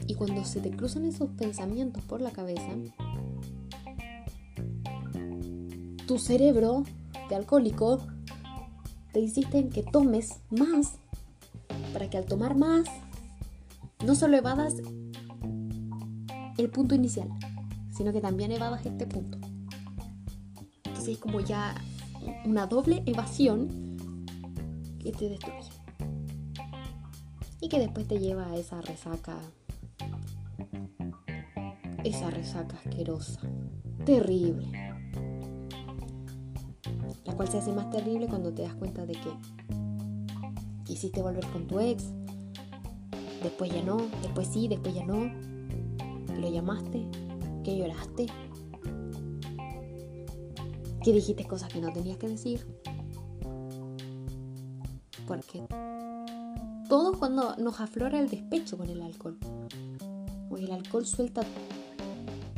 Y 0.06 0.16
cuando 0.16 0.44
se 0.44 0.60
te 0.60 0.72
cruzan 0.72 1.06
esos 1.06 1.30
pensamientos 1.32 2.04
por 2.04 2.22
la 2.22 2.32
cabeza, 2.32 2.70
tu 6.06 6.18
cerebro 6.20 6.84
de 7.30 7.36
alcohólico 7.36 8.00
te 9.12 9.20
insisten 9.20 9.70
que 9.70 9.84
tomes 9.84 10.40
más 10.50 11.00
para 11.94 12.10
que 12.10 12.18
al 12.18 12.26
tomar 12.26 12.56
más 12.56 12.86
no 14.06 14.16
solo 14.16 14.38
evadas 14.38 14.76
el 16.58 16.70
punto 16.70 16.96
inicial, 16.96 17.30
sino 17.96 18.14
que 18.14 18.22
también 18.22 18.52
evadas 18.52 18.86
este 18.86 19.08
punto. 19.08 19.38
Entonces 20.86 21.10
es 21.10 21.18
como 21.18 21.40
ya 21.40 21.76
una 22.46 22.68
doble 22.68 23.04
evasión 23.06 24.26
que 25.00 25.12
te 25.12 25.30
destruye. 25.30 25.70
Y 27.62 27.68
que 27.68 27.80
después 27.80 28.08
te 28.08 28.20
lleva 28.20 28.48
a 28.48 28.56
esa 28.56 28.82
resaca 28.82 29.38
esa 32.04 32.30
resaca 32.30 32.78
asquerosa, 32.78 33.42
terrible, 34.06 34.89
la 37.30 37.36
cual 37.36 37.48
se 37.48 37.60
hace 37.60 37.72
más 37.72 37.92
terrible 37.92 38.28
cuando 38.28 38.52
te 38.52 38.64
das 38.64 38.74
cuenta 38.74 39.06
de 39.06 39.14
que 39.14 39.30
quisiste 40.84 41.22
volver 41.22 41.46
con 41.52 41.68
tu 41.68 41.80
ex, 41.80 42.06
después 43.44 43.72
ya 43.72 43.84
no, 43.84 43.98
después 44.24 44.48
sí, 44.48 44.68
después 44.68 44.96
ya 44.96 45.06
no, 45.06 45.32
lo 46.40 46.52
llamaste, 46.52 47.08
que 47.64 47.78
lloraste, 47.78 48.26
que 51.04 51.14
dijiste 51.14 51.46
cosas 51.46 51.72
que 51.72 51.80
no 51.80 51.94
tenías 51.94 52.18
que 52.18 52.30
decir, 52.30 52.66
porque 55.28 55.68
todo 56.90 57.20
cuando 57.20 57.56
nos 57.58 57.80
aflora 57.80 58.20
el 58.20 58.28
despecho 58.28 58.76
con 58.76 58.90
el 58.90 59.04
alcohol. 59.04 59.38
Porque 60.50 60.66
el 60.66 60.72
alcohol 60.72 61.06
suelta, 61.06 61.44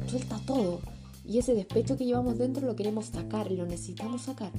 suelta 0.07 0.39
todo. 0.47 0.79
Y 1.31 1.37
ese 1.37 1.55
despecho 1.55 1.95
que 1.95 2.03
llevamos 2.03 2.37
dentro 2.37 2.67
lo 2.67 2.75
queremos 2.75 3.05
sacar 3.05 3.49
lo 3.49 3.65
necesitamos 3.65 4.23
sacar. 4.23 4.51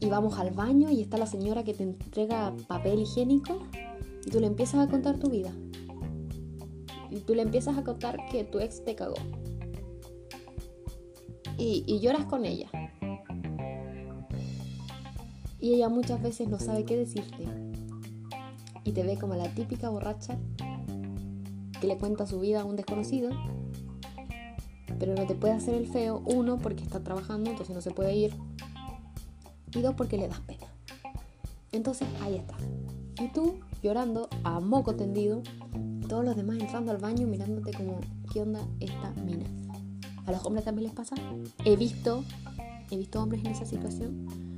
Y 0.00 0.06
vamos 0.06 0.36
al 0.40 0.50
baño 0.50 0.90
y 0.90 1.00
está 1.00 1.16
la 1.16 1.28
señora 1.28 1.62
que 1.62 1.74
te 1.74 1.84
entrega 1.84 2.52
papel 2.66 2.98
higiénico 2.98 3.62
y 4.26 4.30
tú 4.30 4.40
le 4.40 4.48
empiezas 4.48 4.84
a 4.84 4.90
contar 4.90 5.20
tu 5.20 5.30
vida. 5.30 5.52
Y 7.12 7.20
tú 7.20 7.36
le 7.36 7.42
empiezas 7.42 7.78
a 7.78 7.84
contar 7.84 8.18
que 8.32 8.42
tu 8.42 8.58
ex 8.58 8.84
te 8.84 8.96
cagó. 8.96 9.14
Y, 11.56 11.84
y 11.86 12.00
lloras 12.00 12.24
con 12.24 12.44
ella. 12.44 12.68
Y 15.60 15.74
ella 15.74 15.88
muchas 15.88 16.20
veces 16.20 16.48
no 16.48 16.58
sabe 16.58 16.84
qué 16.84 16.96
decirte. 16.96 17.44
Y 18.82 18.90
te 18.90 19.04
ve 19.04 19.16
como 19.16 19.36
la 19.36 19.54
típica 19.54 19.88
borracha 19.88 20.36
que 21.80 21.86
le 21.86 21.96
cuenta 21.96 22.26
su 22.26 22.40
vida 22.40 22.62
a 22.62 22.64
un 22.64 22.74
desconocido, 22.74 23.30
pero 24.98 25.14
no 25.14 25.26
te 25.26 25.34
puede 25.34 25.54
hacer 25.54 25.74
el 25.74 25.86
feo, 25.86 26.22
uno, 26.24 26.58
porque 26.58 26.82
está 26.82 27.00
trabajando, 27.00 27.50
entonces 27.50 27.74
no 27.74 27.80
se 27.80 27.90
puede 27.90 28.14
ir, 28.14 28.34
y 29.74 29.80
dos, 29.80 29.94
porque 29.94 30.16
le 30.16 30.28
das 30.28 30.40
pena. 30.40 30.66
Entonces 31.72 32.08
ahí 32.22 32.36
está. 32.36 32.56
Y 33.22 33.28
tú 33.28 33.60
llorando 33.82 34.28
a 34.44 34.60
moco 34.60 34.94
tendido, 34.94 35.42
todos 36.08 36.24
los 36.24 36.36
demás 36.36 36.58
entrando 36.58 36.92
al 36.92 36.98
baño 36.98 37.26
mirándote 37.26 37.72
como, 37.76 38.00
¿qué 38.32 38.42
onda 38.42 38.66
esta 38.80 39.10
mina? 39.22 39.44
A 40.26 40.32
los 40.32 40.44
hombres 40.44 40.64
también 40.64 40.84
les 40.84 40.94
pasa. 40.94 41.14
He 41.64 41.76
visto, 41.76 42.24
he 42.90 42.96
visto 42.96 43.22
hombres 43.22 43.44
en 43.44 43.52
esa 43.52 43.64
situación. 43.64 44.56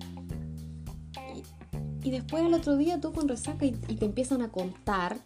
Y, 2.05 2.11
después 2.11 2.43
al 2.43 2.55
otro 2.55 2.76
día 2.76 3.01
tú 3.01 3.12
con 3.12 3.28
resaca 3.28 3.66
y 3.66 3.72
te 3.72 4.05
empiezan 4.07 4.41
a 4.41 4.51
contar 4.51 5.18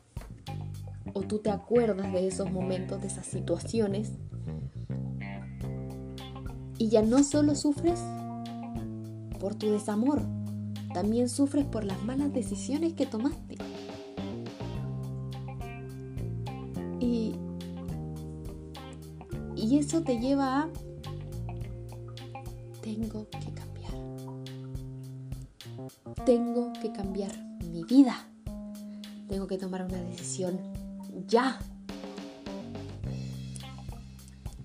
o 1.15 1.23
tú 1.23 1.39
te 1.39 1.51
acuerdas 1.51 2.13
de 2.13 2.27
esos 2.27 2.51
momentos, 2.51 3.01
de 3.01 3.09
esas 3.09 3.27
situaciones, 3.27 4.13
y 6.83 6.89
ya 6.89 7.01
no 7.01 7.23
solo 7.23 7.55
sufres 7.55 8.01
por 9.39 9.55
tu 9.55 9.71
desamor, 9.71 10.21
también 10.93 11.29
sufres 11.29 11.65
por 11.65 11.85
las 11.85 12.03
malas 12.03 12.33
decisiones 12.33 12.95
que 12.95 13.07
tomaste. 13.07 13.57
Y, 16.99 17.37
y 19.55 19.79
eso 19.79 20.03
te 20.03 20.19
lleva 20.19 20.63
a, 20.63 20.69
tengo 22.81 23.29
que 23.31 23.53
cambiar. 23.53 23.93
Tengo 26.27 26.73
que 26.83 26.91
cambiar 26.91 27.31
mi 27.71 27.85
vida. 27.85 28.27
Tengo 29.29 29.47
que 29.47 29.57
tomar 29.57 29.85
una 29.85 29.99
decisión 29.99 30.59
ya. 31.29 31.61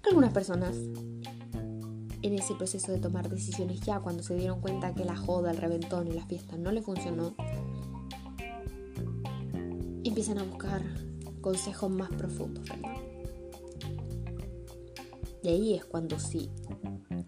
Algunas 0.04 0.34
personas 0.34 0.74
en 2.22 2.34
ese 2.34 2.56
proceso 2.56 2.92
de 2.92 3.00
tomar 3.00 3.30
decisiones 3.30 3.82
ya, 3.82 4.00
cuando 4.00 4.24
se 4.24 4.36
dieron 4.36 4.62
cuenta 4.62 4.94
que 4.94 5.06
la 5.06 5.16
joda, 5.16 5.52
el 5.52 5.58
reventón 5.58 6.08
y 6.08 6.12
la 6.12 6.26
fiesta 6.26 6.58
no 6.58 6.72
le 6.72 6.82
funcionó, 6.82 7.36
empiezan 10.04 10.40
a 10.40 10.44
buscar 10.44 10.82
consejos 11.42 11.92
más 11.92 12.10
profundos, 12.10 12.66
Y 15.44 15.50
ahí 15.50 15.74
es 15.76 15.86
cuando 15.86 16.20
sí. 16.20 16.50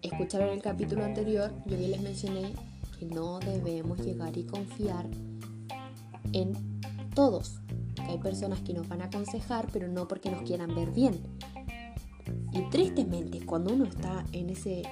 Escucharon 0.02 0.48
el 0.50 0.60
capítulo 0.60 1.04
anterior, 1.04 1.52
yo 1.66 1.76
bien 1.76 1.92
les 1.92 2.02
mencioné 2.02 2.52
que 2.98 3.06
no 3.06 3.38
debemos 3.38 3.98
llegar 4.00 4.36
y 4.36 4.44
confiar 4.44 5.06
en 6.32 6.80
todos, 7.14 7.60
hay 8.08 8.18
personas 8.18 8.60
que 8.60 8.74
nos 8.74 8.88
van 8.88 9.02
a 9.02 9.06
aconsejar, 9.06 9.68
pero 9.72 9.88
no 9.88 10.08
porque 10.08 10.30
nos 10.30 10.42
quieran 10.42 10.74
ver 10.74 10.90
bien. 10.90 11.20
Y 12.52 12.62
tristemente, 12.70 13.44
cuando 13.46 13.74
uno 13.74 13.84
está 13.84 14.24
en 14.32 14.50
ese, 14.50 14.82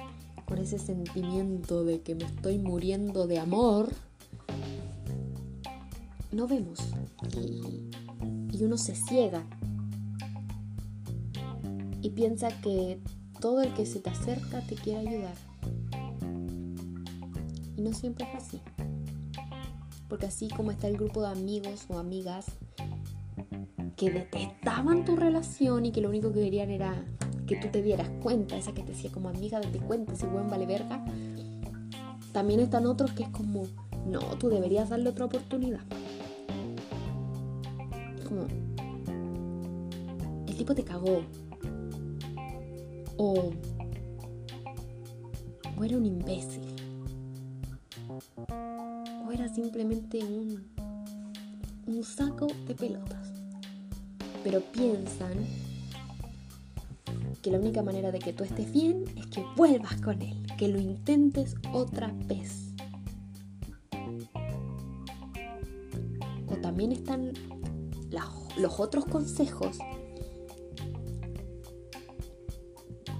con 0.45 0.57
ese 0.59 0.79
sentimiento 0.79 1.83
de 1.83 2.01
que 2.01 2.15
me 2.15 2.23
estoy 2.23 2.57
muriendo 2.57 3.27
de 3.27 3.39
amor, 3.39 3.89
no 6.31 6.47
vemos. 6.47 6.79
Y, 7.35 7.89
y 8.55 8.63
uno 8.63 8.77
se 8.77 8.95
ciega. 8.95 9.43
Y 12.01 12.11
piensa 12.11 12.49
que 12.61 13.01
todo 13.39 13.61
el 13.61 13.73
que 13.73 13.85
se 13.85 13.99
te 13.99 14.09
acerca 14.09 14.61
te 14.61 14.75
quiere 14.75 15.07
ayudar. 15.09 15.35
Y 17.75 17.81
no 17.81 17.93
siempre 17.93 18.25
es 18.25 18.43
así. 18.43 18.61
Porque 20.07 20.25
así 20.25 20.47
como 20.49 20.71
está 20.71 20.87
el 20.87 20.97
grupo 20.97 21.21
de 21.21 21.29
amigos 21.29 21.85
o 21.89 21.97
amigas 21.97 22.45
que 23.95 24.11
detestaban 24.11 25.03
tu 25.03 25.17
relación 25.17 25.85
y 25.85 25.91
que 25.91 26.01
lo 26.01 26.09
único 26.09 26.31
que 26.31 26.41
querían 26.41 26.71
era 26.71 27.05
que 27.49 27.55
tú 27.55 27.67
te 27.69 27.81
dieras 27.81 28.07
cuenta, 28.21 28.55
esa 28.55 28.73
que 28.73 28.83
te 28.83 28.91
decía 28.91 29.11
como 29.11 29.29
amiga, 29.29 29.59
date 29.59 29.79
cuenta, 29.79 30.15
si 30.15 30.27
buen 30.27 30.47
vale 30.47 30.67
verga. 30.67 31.03
También 32.31 32.59
están 32.59 32.85
otros 32.85 33.11
que 33.13 33.23
es 33.23 33.29
como, 33.29 33.63
no, 34.05 34.19
tú 34.37 34.49
deberías 34.49 34.89
darle 34.89 35.09
otra 35.09 35.25
oportunidad. 35.25 35.81
Como, 38.27 38.45
el 40.47 40.55
tipo 40.55 40.75
te 40.75 40.83
cagó. 40.83 41.23
O, 43.17 43.51
o 45.75 45.83
era 45.83 45.97
un 45.97 46.05
imbécil. 46.05 46.61
O 49.27 49.31
era 49.31 49.47
simplemente 49.49 50.19
un, 50.23 50.67
un 51.87 52.03
saco 52.03 52.45
de 52.67 52.75
pelotas 52.75 53.39
pero 54.43 54.61
piensan 54.61 55.33
que 57.41 57.51
la 57.51 57.59
única 57.59 57.81
manera 57.81 58.11
de 58.11 58.19
que 58.19 58.33
tú 58.33 58.43
estés 58.43 58.71
bien 58.71 59.05
es 59.15 59.27
que 59.27 59.43
vuelvas 59.55 59.99
con 60.01 60.21
él, 60.21 60.45
que 60.57 60.67
lo 60.67 60.79
intentes 60.79 61.55
otra 61.73 62.13
vez. 62.25 62.73
O 66.47 66.55
también 66.61 66.91
están 66.91 67.33
los 68.57 68.79
otros 68.79 69.05
consejos 69.05 69.77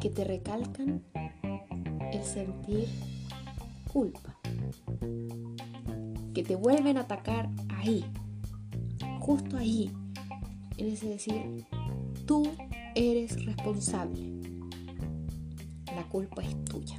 que 0.01 0.09
te 0.09 0.25
recalcan 0.25 1.01
el 2.11 2.23
sentir 2.23 2.87
culpa, 3.91 4.37
que 6.33 6.43
te 6.43 6.55
vuelven 6.55 6.97
a 6.97 7.01
atacar 7.01 7.49
ahí, 7.69 8.03
justo 9.19 9.55
ahí, 9.55 9.91
es 10.77 11.01
decir, 11.01 11.65
tú 12.25 12.43
eres 12.99 13.45
responsable. 13.45 14.19
La 15.95 16.03
culpa 16.09 16.41
es 16.41 16.65
tuya. 16.65 16.97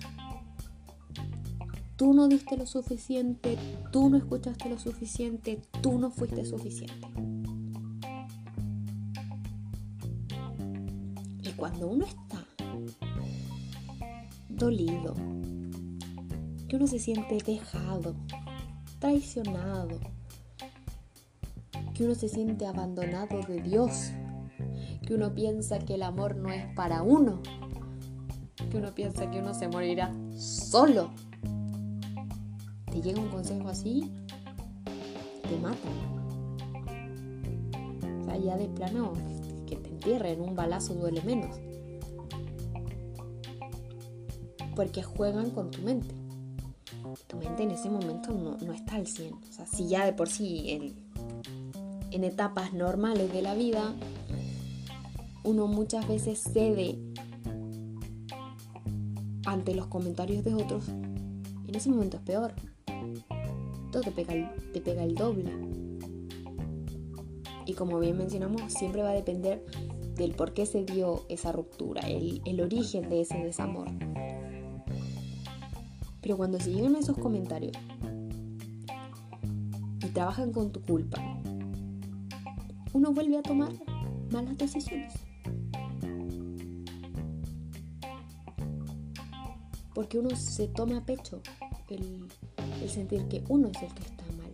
Tú 1.97 2.15
no 2.15 2.27
diste 2.27 2.57
lo 2.57 2.65
suficiente, 2.65 3.59
tú 3.93 4.09
no 4.09 4.17
escuchaste 4.17 4.71
lo 4.71 4.79
suficiente, 4.79 5.61
tú 5.83 5.99
no 5.99 6.11
fuiste 6.11 6.47
suficiente. 6.47 7.07
Y 11.43 11.53
cuando 11.57 11.89
uno 11.89 12.07
está 12.07 12.47
dolido, 14.49 15.15
que 16.67 16.77
uno 16.77 16.87
se 16.87 16.99
siente 16.99 17.37
dejado, 17.45 18.15
traicionado, 18.99 20.01
que 21.93 22.05
uno 22.05 22.15
se 22.15 22.31
siente 22.31 22.67
abandonado 22.67 23.43
de 23.43 23.61
Dios, 23.61 24.13
que 25.11 25.17
uno 25.17 25.35
piensa 25.35 25.81
que 25.81 25.95
el 25.95 26.05
amor 26.05 26.37
no 26.37 26.53
es 26.53 26.73
para 26.77 27.03
uno, 27.03 27.41
que 28.71 28.77
uno 28.77 28.95
piensa 28.95 29.29
que 29.29 29.41
uno 29.41 29.55
se 29.55 29.67
morirá 29.67 30.15
solo. 30.39 31.11
Te 32.93 33.03
llega 33.03 33.21
un 33.21 33.29
consejo 33.29 33.69
así, 33.69 34.09
te 35.43 35.59
matan. 35.59 35.91
O 38.21 38.25
sea, 38.25 38.37
ya 38.37 38.57
de 38.57 38.69
plano, 38.69 39.13
que 39.67 39.75
te 39.75 39.89
entierren, 39.89 40.43
un 40.43 40.55
balazo 40.55 40.95
duele 40.95 41.23
menos. 41.23 41.57
Porque 44.77 45.03
juegan 45.03 45.51
con 45.51 45.73
tu 45.73 45.83
mente. 45.83 46.15
Tu 47.27 47.37
mente 47.37 47.65
en 47.65 47.73
ese 47.73 47.91
momento 47.91 48.31
no, 48.33 48.57
no 48.65 48.73
está 48.73 48.95
al 48.95 49.09
100. 49.09 49.35
O 49.35 49.53
sea, 49.53 49.67
si 49.67 49.89
ya 49.89 50.05
de 50.05 50.13
por 50.13 50.29
sí 50.29 50.71
el, 50.71 50.95
en 52.13 52.23
etapas 52.23 52.73
normales 52.73 53.33
de 53.33 53.43
la 53.43 53.55
vida, 53.55 53.93
uno 55.43 55.67
muchas 55.67 56.07
veces 56.07 56.41
cede 56.41 56.99
ante 59.47 59.75
los 59.75 59.87
comentarios 59.87 60.45
de 60.45 60.55
otros, 60.55 60.89
en 60.89 61.75
ese 61.75 61.91
momento 61.91 62.19
es 62.19 62.23
peor. 62.23 62.55
Todo 63.91 64.03
te 64.03 64.13
pega 64.13 64.35
el, 64.35 64.73
te 64.73 64.81
pega 64.81 65.03
el 65.03 65.15
doble. 65.15 65.51
Y 67.67 67.75
como 67.75 67.99
bien 67.99 68.19
mencionamos, 68.19 68.73
siempre 68.73 69.03
va 69.03 69.11
a 69.11 69.15
depender 69.15 69.65
del 70.17 70.35
por 70.35 70.53
qué 70.53 70.67
se 70.67 70.85
dio 70.85 71.25
esa 71.29 71.53
ruptura, 71.53 72.03
el, 72.03 72.43
el 72.45 72.61
origen 72.61 73.09
de 73.09 73.23
ese 73.23 73.39
desamor. 73.39 73.89
Pero 76.21 76.37
cuando 76.37 76.61
se 76.61 76.73
llegan 76.73 76.97
esos 76.97 77.17
comentarios 77.17 77.73
y 80.05 80.07
trabajan 80.09 80.53
con 80.53 80.71
tu 80.71 80.83
culpa, 80.83 81.19
uno 82.93 83.13
vuelve 83.13 83.39
a 83.39 83.43
tomar 83.43 83.73
malas 84.31 84.59
decisiones. 84.59 85.30
Porque 90.01 90.19
uno 90.19 90.35
se 90.35 90.67
toma 90.67 90.97
a 90.97 91.05
pecho 91.05 91.43
el, 91.91 92.31
sentir 92.89 93.29
que 93.29 93.45
uno 93.51 93.69
es 93.69 93.83
el 93.83 93.93
que 93.93 94.03
está 94.03 94.25
mal. 94.39 94.51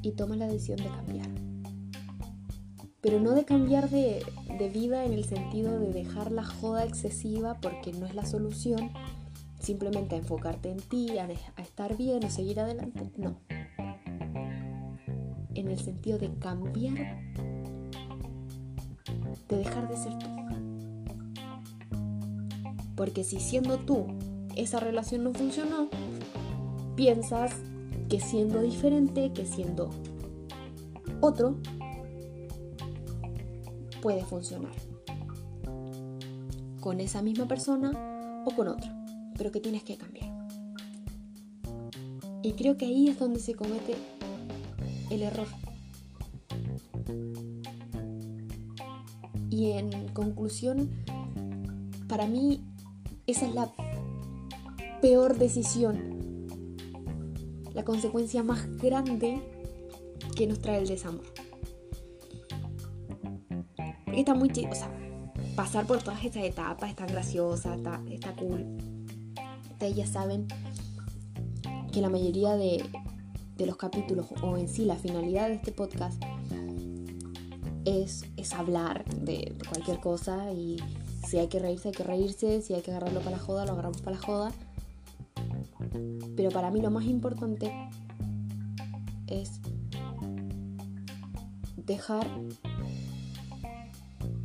Y 0.00 0.12
toma 0.12 0.36
la 0.36 0.46
decisión 0.46 0.76
de 0.76 0.84
cambiar. 0.84 1.26
Pero 3.00 3.18
no 3.18 3.32
de 3.32 3.44
cambiar 3.44 3.90
de, 3.90 4.24
vida 4.72 5.04
en 5.04 5.12
el 5.12 5.24
sentido 5.24 5.80
de 5.80 5.92
dejar 5.92 6.30
la 6.30 6.44
joda 6.44 6.84
excesiva 6.84 7.58
porque 7.60 7.92
no 7.92 8.06
es 8.06 8.14
la 8.14 8.26
solución, 8.26 8.92
simplemente 9.58 10.14
a 10.14 10.18
enfocarte 10.18 10.70
en 10.70 10.78
ti, 10.78 11.18
a, 11.18 11.24
a 11.24 11.62
estar 11.62 11.96
bien 11.96 12.22
o 12.22 12.30
seguir 12.30 12.60
adelante. 12.60 13.10
No. 13.16 13.40
En 15.56 15.66
el 15.68 15.80
sentido 15.80 16.16
de 16.16 16.32
cambiar, 16.38 17.24
de 19.48 19.56
dejar 19.56 19.88
de 19.88 19.96
ser 19.96 20.16
tú. 20.16 20.33
Porque 23.04 23.22
si 23.22 23.38
siendo 23.38 23.76
tú 23.76 24.06
esa 24.56 24.80
relación 24.80 25.24
no 25.24 25.34
funcionó, 25.34 25.90
piensas 26.96 27.52
que 28.08 28.18
siendo 28.18 28.62
diferente, 28.62 29.30
que 29.34 29.44
siendo 29.44 29.90
otro, 31.20 31.58
puede 34.00 34.24
funcionar. 34.24 34.72
Con 36.80 36.98
esa 36.98 37.20
misma 37.20 37.46
persona 37.46 37.92
o 38.46 38.50
con 38.56 38.68
otra, 38.68 39.04
pero 39.36 39.52
que 39.52 39.60
tienes 39.60 39.82
que 39.82 39.98
cambiar. 39.98 40.32
Y 42.42 42.52
creo 42.52 42.78
que 42.78 42.86
ahí 42.86 43.08
es 43.08 43.18
donde 43.18 43.38
se 43.38 43.54
comete 43.54 43.96
el 45.10 45.20
error. 45.20 45.48
Y 49.50 49.72
en 49.72 50.08
conclusión, 50.14 50.88
para 52.08 52.26
mí 52.26 52.62
esa 53.26 53.46
es 53.46 53.54
la 53.54 53.72
peor 55.00 55.38
decisión, 55.38 56.46
la 57.72 57.84
consecuencia 57.84 58.42
más 58.42 58.66
grande 58.78 59.40
que 60.36 60.46
nos 60.46 60.60
trae 60.60 60.78
el 60.78 60.88
desamor. 60.88 61.24
Está 64.14 64.34
muy 64.34 64.50
chido, 64.50 64.70
o 64.70 64.74
sea, 64.74 64.90
pasar 65.56 65.86
por 65.86 66.02
todas 66.02 66.24
estas 66.24 66.44
etapas 66.44 66.90
está 66.90 67.06
graciosa, 67.06 67.74
está, 67.74 68.34
cool. 68.36 68.64
Ustedes 69.72 69.96
ya 69.96 70.06
saben 70.06 70.46
que 71.92 72.00
la 72.00 72.08
mayoría 72.08 72.54
de, 72.56 72.84
los 73.58 73.76
capítulos, 73.76 74.26
o 74.42 74.56
en 74.56 74.68
sí 74.68 74.84
la 74.84 74.96
finalidad 74.96 75.48
de 75.48 75.54
este 75.54 75.72
podcast, 75.72 76.22
es, 77.84 78.24
es 78.36 78.52
hablar 78.52 79.04
de 79.04 79.56
cualquier 79.68 80.00
cosa 80.00 80.52
y 80.52 80.76
si 81.26 81.38
hay 81.38 81.48
que 81.48 81.58
reírse, 81.58 81.88
hay 81.88 81.94
que 81.94 82.04
reírse. 82.04 82.62
Si 82.62 82.74
hay 82.74 82.82
que 82.82 82.90
agarrarlo 82.90 83.20
para 83.20 83.32
la 83.32 83.42
joda, 83.42 83.64
lo 83.64 83.72
agarramos 83.72 84.02
para 84.02 84.16
la 84.16 84.22
joda. 84.22 84.52
Pero 86.36 86.50
para 86.50 86.70
mí 86.70 86.80
lo 86.80 86.90
más 86.90 87.04
importante 87.04 87.72
es 89.26 89.60
dejar 91.76 92.26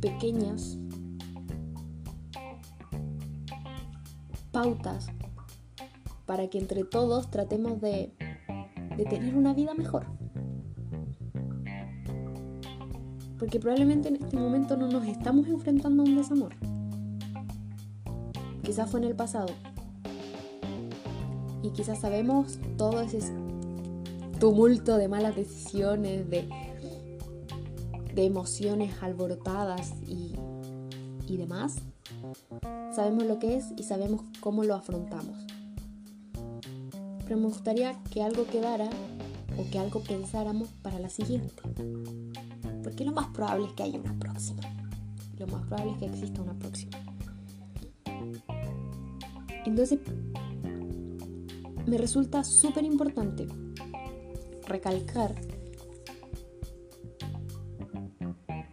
pequeñas 0.00 0.78
pautas 4.52 5.08
para 6.26 6.48
que 6.48 6.58
entre 6.58 6.84
todos 6.84 7.30
tratemos 7.30 7.80
de, 7.80 8.12
tener 9.08 9.34
una 9.34 9.54
vida 9.54 9.74
mejor. 9.74 10.06
Porque 13.38 13.58
probablemente 13.58 14.08
en 14.08 14.16
este 14.16 14.36
momento 14.36 14.76
no 14.76 14.88
nos 14.88 15.06
estamos 15.06 15.48
enfrentando 15.48 16.02
a 16.02 16.06
un 16.06 16.16
desamor 16.16 16.69
quizás 18.70 18.88
fue 18.88 19.00
en 19.00 19.06
el 19.06 19.16
pasado. 19.16 19.48
Y 21.60 21.70
quizás 21.70 21.98
sabemos 21.98 22.60
todo 22.76 23.00
ese 23.00 23.18
tumulto 24.38 24.96
de 24.96 25.08
malas 25.08 25.34
decisiones, 25.34 26.30
de, 26.30 26.48
de 28.14 28.24
emociones 28.24 28.94
alborotadas 29.02 29.94
y, 30.06 30.36
y 31.26 31.36
demás. 31.36 31.78
Sabemos 32.94 33.24
lo 33.24 33.40
que 33.40 33.56
es 33.56 33.64
y 33.76 33.82
sabemos 33.82 34.22
cómo 34.38 34.62
lo 34.62 34.76
afrontamos. 34.76 35.36
Pero 37.24 37.40
me 37.40 37.46
gustaría 37.46 38.00
que 38.12 38.22
algo 38.22 38.46
quedara 38.46 38.88
o 39.58 39.68
que 39.68 39.80
algo 39.80 40.00
pensáramos 40.00 40.68
para 40.80 41.00
la 41.00 41.10
siguiente. 41.10 41.60
Porque 42.84 43.04
lo 43.04 43.10
más 43.10 43.26
probable 43.34 43.66
es 43.66 43.72
que 43.72 43.82
haya 43.82 43.98
una 43.98 44.16
próxima. 44.16 44.62
Lo 45.40 45.48
más 45.48 45.66
probable 45.66 45.90
es 45.94 45.98
que 45.98 46.06
exista 46.06 46.40
una 46.40 46.54
próxima. 46.54 47.09
Entonces, 49.66 49.98
me 51.86 51.98
resulta 51.98 52.44
súper 52.44 52.84
importante 52.84 53.46
recalcar 54.66 55.34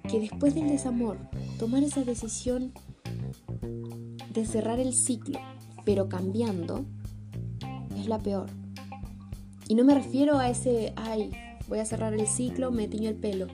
que 0.09 0.19
después 0.19 0.55
del 0.55 0.69
desamor, 0.69 1.17
tomar 1.59 1.83
esa 1.83 2.03
decisión 2.03 2.71
de 4.33 4.45
cerrar 4.45 4.79
el 4.79 4.93
ciclo, 4.93 5.39
pero 5.83 6.07
cambiando, 6.07 6.85
es 7.97 8.07
la 8.07 8.19
peor. 8.19 8.49
Y 9.67 9.75
no 9.75 9.83
me 9.83 9.95
refiero 9.95 10.37
a 10.37 10.49
ese, 10.49 10.93
ay, 10.95 11.31
voy 11.67 11.79
a 11.79 11.85
cerrar 11.85 12.13
el 12.13 12.27
ciclo, 12.27 12.71
me 12.71 12.87
tiño 12.87 13.09
el 13.09 13.15
pelo. 13.15 13.47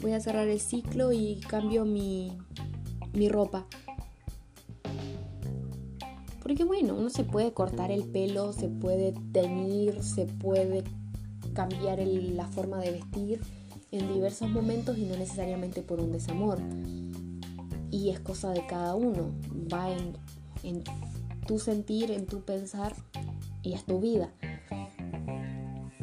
Voy 0.00 0.12
a 0.12 0.20
cerrar 0.20 0.48
el 0.48 0.60
ciclo 0.60 1.12
y 1.12 1.40
cambio 1.40 1.84
mi, 1.84 2.36
mi 3.14 3.28
ropa. 3.28 3.66
Porque 6.48 6.64
bueno, 6.64 6.94
uno 6.94 7.10
se 7.10 7.24
puede 7.24 7.52
cortar 7.52 7.90
el 7.90 8.04
pelo, 8.04 8.54
se 8.54 8.70
puede 8.70 9.12
teñir, 9.32 10.02
se 10.02 10.24
puede 10.24 10.82
cambiar 11.52 11.98
la 11.98 12.46
forma 12.46 12.78
de 12.78 12.92
vestir 12.92 13.42
en 13.90 14.10
diversos 14.14 14.48
momentos 14.48 14.96
y 14.96 15.04
no 15.04 15.14
necesariamente 15.18 15.82
por 15.82 16.00
un 16.00 16.10
desamor. 16.10 16.58
Y 17.90 18.08
es 18.08 18.20
cosa 18.20 18.48
de 18.52 18.66
cada 18.66 18.94
uno, 18.94 19.30
va 19.70 19.90
en, 19.90 20.16
en 20.62 20.84
tu 21.46 21.58
sentir, 21.58 22.10
en 22.10 22.24
tu 22.24 22.40
pensar 22.40 22.94
y 23.62 23.74
es 23.74 23.84
tu 23.84 24.00
vida. 24.00 24.32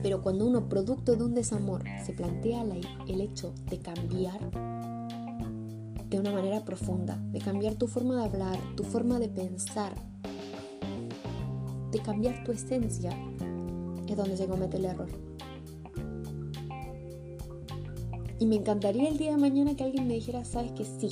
Pero 0.04 0.22
cuando 0.22 0.46
uno, 0.46 0.70
producto 0.70 1.16
de 1.16 1.24
un 1.24 1.34
desamor, 1.34 1.84
se 2.06 2.14
plantea 2.14 2.64
el 3.08 3.20
hecho 3.20 3.52
de 3.68 3.80
cambiar 3.80 4.40
de 6.08 6.20
una 6.20 6.32
manera 6.32 6.64
profunda, 6.64 7.18
de 7.32 7.40
cambiar 7.40 7.74
tu 7.74 7.88
forma 7.88 8.18
de 8.18 8.26
hablar, 8.26 8.60
tu 8.76 8.84
forma 8.84 9.18
de 9.18 9.28
pensar, 9.28 9.96
de 11.96 12.02
cambiar 12.02 12.44
tu 12.44 12.52
esencia, 12.52 13.12
es 14.08 14.18
donde 14.18 14.36
se 14.36 14.48
comete 14.48 14.78
el 14.78 14.86
error. 14.86 15.08
Y 18.38 18.46
me 18.46 18.58
encantaría 18.58 19.08
el 19.08 19.18
día 19.18 19.32
de 19.32 19.38
mañana 19.38 19.76
que 19.76 19.86
alguien 19.86 20.08
me 20.08 20.16
dijera, 20.16 20.44
sabes 20.44 20.74
que 20.74 20.84
sí, 20.84 21.10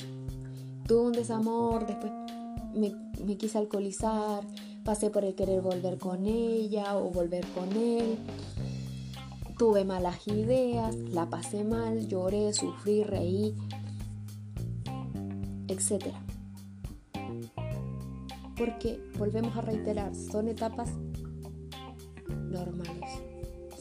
tuve 0.86 1.06
un 1.06 1.12
desamor, 1.12 1.86
después 1.86 2.12
me, 2.74 2.94
me 3.24 3.36
quise 3.38 3.56
alcoholizar, 3.56 4.44
pasé 4.84 5.08
por 5.08 5.24
el 5.24 5.34
querer 5.34 5.62
volver 5.62 5.96
con 5.96 6.26
ella 6.26 6.98
o 6.98 7.10
volver 7.10 7.46
con 7.54 7.72
él, 7.72 8.18
tuve 9.56 9.86
malas 9.86 10.28
ideas, 10.28 10.94
la 10.96 11.30
pasé 11.30 11.64
mal, 11.64 12.06
lloré, 12.08 12.52
sufrí, 12.52 13.04
reí, 13.04 13.54
etc 15.68 16.23
porque 18.56 19.00
volvemos 19.18 19.56
a 19.56 19.60
reiterar, 19.60 20.14
son 20.14 20.48
etapas 20.48 20.90
normales, 22.28 23.10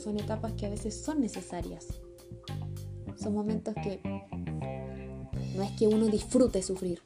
son 0.02 0.20
etapas 0.20 0.54
que 0.54 0.66
a 0.66 0.70
veces 0.70 1.00
son 1.02 1.22
necesarias, 1.22 1.88
son 3.16 3.34
momentos 3.34 3.76
que 3.76 4.02
no 5.56 5.64
es 5.64 5.72
que 5.72 5.88
uno 5.88 6.08
disfrute 6.08 6.64
sufrir, 6.64 7.02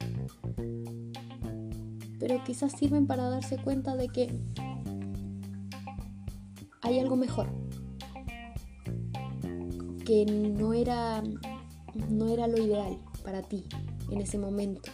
pero 2.18 2.42
quizás 2.44 2.72
sirven 2.72 3.06
para 3.06 3.28
darse 3.28 3.58
cuenta 3.58 3.96
de 3.96 4.08
que 4.08 4.40
hay 6.80 6.98
algo 6.98 7.16
mejor, 7.16 7.48
que 10.06 10.24
no 10.24 10.72
era, 10.72 11.22
no 12.08 12.28
era 12.28 12.46
lo 12.46 12.56
ideal 12.56 12.98
para 13.22 13.42
ti 13.42 13.64
en 14.10 14.22
ese 14.22 14.38
momento. 14.38 14.90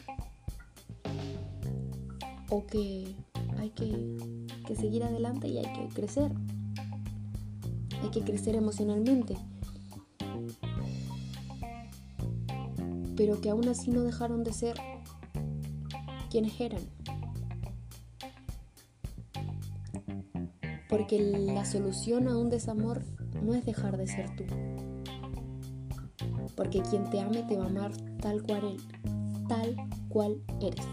O 2.57 2.65
que 2.69 3.17
hay 3.59 3.71
que, 3.71 4.17
que 4.65 4.77
seguir 4.77 5.03
adelante 5.03 5.49
y 5.49 5.59
hay 5.59 5.73
que 5.73 5.93
crecer. 5.93 6.31
Hay 8.01 8.11
que 8.11 8.21
crecer 8.21 8.55
emocionalmente. 8.55 9.37
Pero 13.17 13.41
que 13.41 13.51
aún 13.51 13.67
así 13.67 13.91
no 13.91 14.03
dejaron 14.05 14.45
de 14.45 14.53
ser 14.53 14.77
quienes 16.31 16.61
eran. 16.61 16.83
Porque 20.89 21.19
la 21.19 21.65
solución 21.65 22.29
a 22.29 22.39
un 22.39 22.51
desamor 22.51 23.03
no 23.43 23.55
es 23.55 23.67
dejar 23.67 23.97
de 23.97 24.07
ser 24.07 24.31
tú. 24.37 24.45
Porque 26.55 26.83
quien 26.83 27.11
te 27.11 27.19
ame 27.19 27.43
te 27.43 27.57
va 27.57 27.65
a 27.65 27.69
amar 27.69 27.91
tal 28.21 28.45
cual, 28.45 28.77
tal 29.49 29.75
cual 30.09 30.41
eres. 30.61 30.87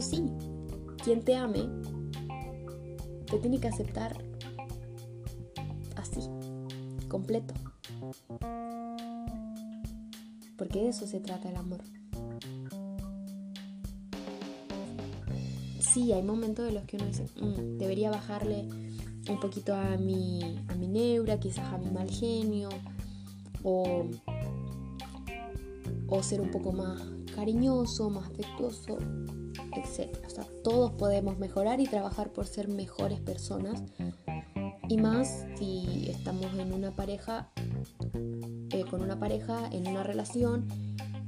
Pero 0.00 0.12
sí, 0.12 0.24
quien 1.04 1.22
te 1.22 1.36
ame 1.36 1.68
te 3.30 3.38
tiene 3.38 3.60
que 3.60 3.68
aceptar 3.68 4.24
así, 5.96 6.20
completo. 7.06 7.52
Porque 10.56 10.80
de 10.80 10.88
eso 10.88 11.06
se 11.06 11.20
trata 11.20 11.50
el 11.50 11.56
amor. 11.56 11.82
Sí, 15.80 16.12
hay 16.12 16.22
momentos 16.22 16.64
de 16.64 16.72
los 16.72 16.84
que 16.84 16.96
uno 16.96 17.04
dice, 17.04 17.26
mm, 17.38 17.76
debería 17.76 18.10
bajarle 18.10 18.68
un 19.28 19.38
poquito 19.38 19.74
a 19.74 19.98
mi, 19.98 20.40
a 20.68 20.74
mi 20.76 20.88
neura, 20.88 21.38
quizás 21.38 21.74
a 21.74 21.76
mi 21.76 21.90
mal 21.90 22.08
genio, 22.08 22.70
o, 23.62 24.08
o 26.08 26.22
ser 26.22 26.40
un 26.40 26.50
poco 26.50 26.72
más 26.72 27.02
cariñoso, 27.34 28.08
más 28.08 28.30
afectuoso, 28.30 28.96
etc. 29.76 30.16
O 30.26 30.30
sea, 30.30 30.44
todos 30.62 30.92
podemos 30.92 31.38
mejorar 31.38 31.80
y 31.80 31.86
trabajar 31.86 32.32
por 32.32 32.46
ser 32.46 32.68
mejores 32.68 33.20
personas. 33.20 33.82
Y 34.88 34.96
más 34.96 35.46
si 35.56 36.08
estamos 36.10 36.46
en 36.58 36.72
una 36.72 36.90
pareja 36.90 37.50
eh, 38.72 38.84
con 38.90 39.02
una 39.02 39.18
pareja, 39.18 39.68
en 39.72 39.86
una 39.86 40.02
relación 40.02 40.66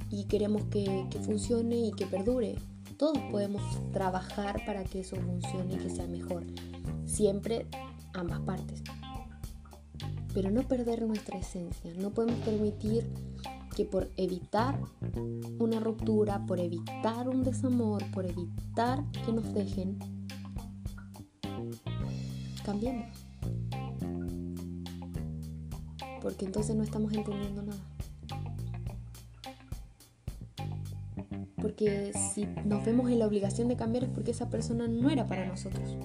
y 0.09 0.25
queremos 0.25 0.63
que, 0.65 1.07
que 1.09 1.19
funcione 1.19 1.77
y 1.87 1.91
que 1.91 2.05
perdure. 2.05 2.55
Todos 2.97 3.17
podemos 3.31 3.61
trabajar 3.91 4.63
para 4.65 4.83
que 4.83 4.99
eso 5.01 5.15
funcione 5.15 5.73
y 5.73 5.77
que 5.77 5.89
sea 5.89 6.07
mejor. 6.07 6.45
Siempre 7.05 7.67
ambas 8.13 8.39
partes. 8.41 8.83
Pero 10.33 10.51
no 10.51 10.67
perder 10.67 11.01
nuestra 11.03 11.37
esencia. 11.37 11.93
No 11.95 12.11
podemos 12.11 12.39
permitir 12.39 13.07
que 13.75 13.85
por 13.85 14.11
evitar 14.17 14.79
una 15.59 15.79
ruptura, 15.79 16.45
por 16.45 16.59
evitar 16.59 17.27
un 17.27 17.43
desamor, 17.43 18.03
por 18.11 18.25
evitar 18.25 19.03
que 19.25 19.33
nos 19.33 19.53
dejen, 19.53 19.97
cambiemos 22.63 23.23
porque 26.23 26.45
entonces 26.45 26.73
no 26.75 26.83
estamos 26.83 27.11
entendiendo 27.13 27.61
nada. 27.61 27.83
Porque 31.61 32.13
si 32.33 32.47
nos 32.65 32.83
vemos 32.85 33.11
en 33.11 33.19
la 33.19 33.27
obligación 33.27 33.67
de 33.67 33.75
cambiar 33.75 34.05
es 34.05 34.09
porque 34.09 34.31
esa 34.31 34.49
persona 34.49 34.87
no 34.87 35.09
era 35.09 35.27
para 35.27 35.45
nosotros. 35.45 35.97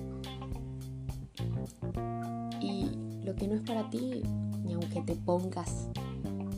Y 2.60 2.90
lo 3.24 3.34
que 3.36 3.46
no 3.46 3.54
es 3.54 3.62
para 3.62 3.88
ti, 3.90 4.22
ni 4.64 4.74
aunque 4.74 5.02
te 5.02 5.14
pongas, 5.14 5.88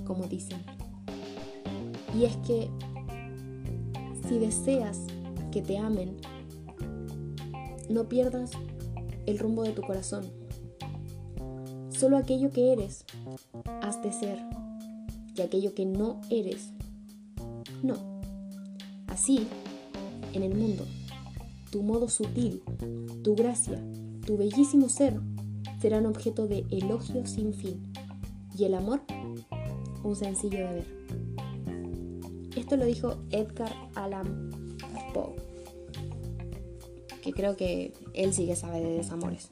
como 0.06 0.24
dicen. 0.24 0.58
Y 2.14 2.24
es 2.24 2.36
que 2.38 2.68
si 4.28 4.38
deseas 4.38 5.06
que 5.50 5.62
te 5.62 5.78
amen, 5.78 6.16
no 7.88 8.08
pierdas 8.08 8.52
el 9.26 9.38
rumbo 9.38 9.62
de 9.62 9.72
tu 9.72 9.82
corazón. 9.82 10.24
Solo 11.90 12.16
aquello 12.16 12.50
que 12.50 12.72
eres 12.72 13.04
has 13.82 14.02
de 14.02 14.12
ser 14.12 14.38
y 15.36 15.42
aquello 15.42 15.74
que 15.74 15.86
no 15.86 16.20
eres, 16.30 16.72
no. 17.82 17.96
Así, 19.06 19.46
en 20.32 20.42
el 20.42 20.54
mundo, 20.54 20.86
tu 21.70 21.82
modo 21.82 22.08
sutil, 22.08 22.62
tu 23.22 23.34
gracia, 23.34 23.82
tu 24.26 24.36
bellísimo 24.36 24.88
ser 24.88 25.20
serán 25.80 26.06
objeto 26.06 26.46
de 26.46 26.66
elogio 26.70 27.26
sin 27.26 27.54
fin 27.54 27.92
y 28.56 28.64
el 28.64 28.74
amor 28.74 29.00
un 30.02 30.16
sencillo 30.16 30.58
deber. 30.58 31.29
Esto 32.70 32.78
lo 32.78 32.86
dijo 32.86 33.16
Edgar 33.30 33.72
Allan 33.96 34.76
Poe, 35.12 35.34
que 37.20 37.32
creo 37.32 37.56
que 37.56 37.92
él 38.14 38.32
sí 38.32 38.46
que 38.46 38.54
sabe 38.54 38.78
de 38.78 38.90
desamores. 38.90 39.48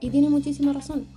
Y 0.00 0.10
tiene 0.10 0.30
muchísima 0.30 0.72
razón. 0.72 1.08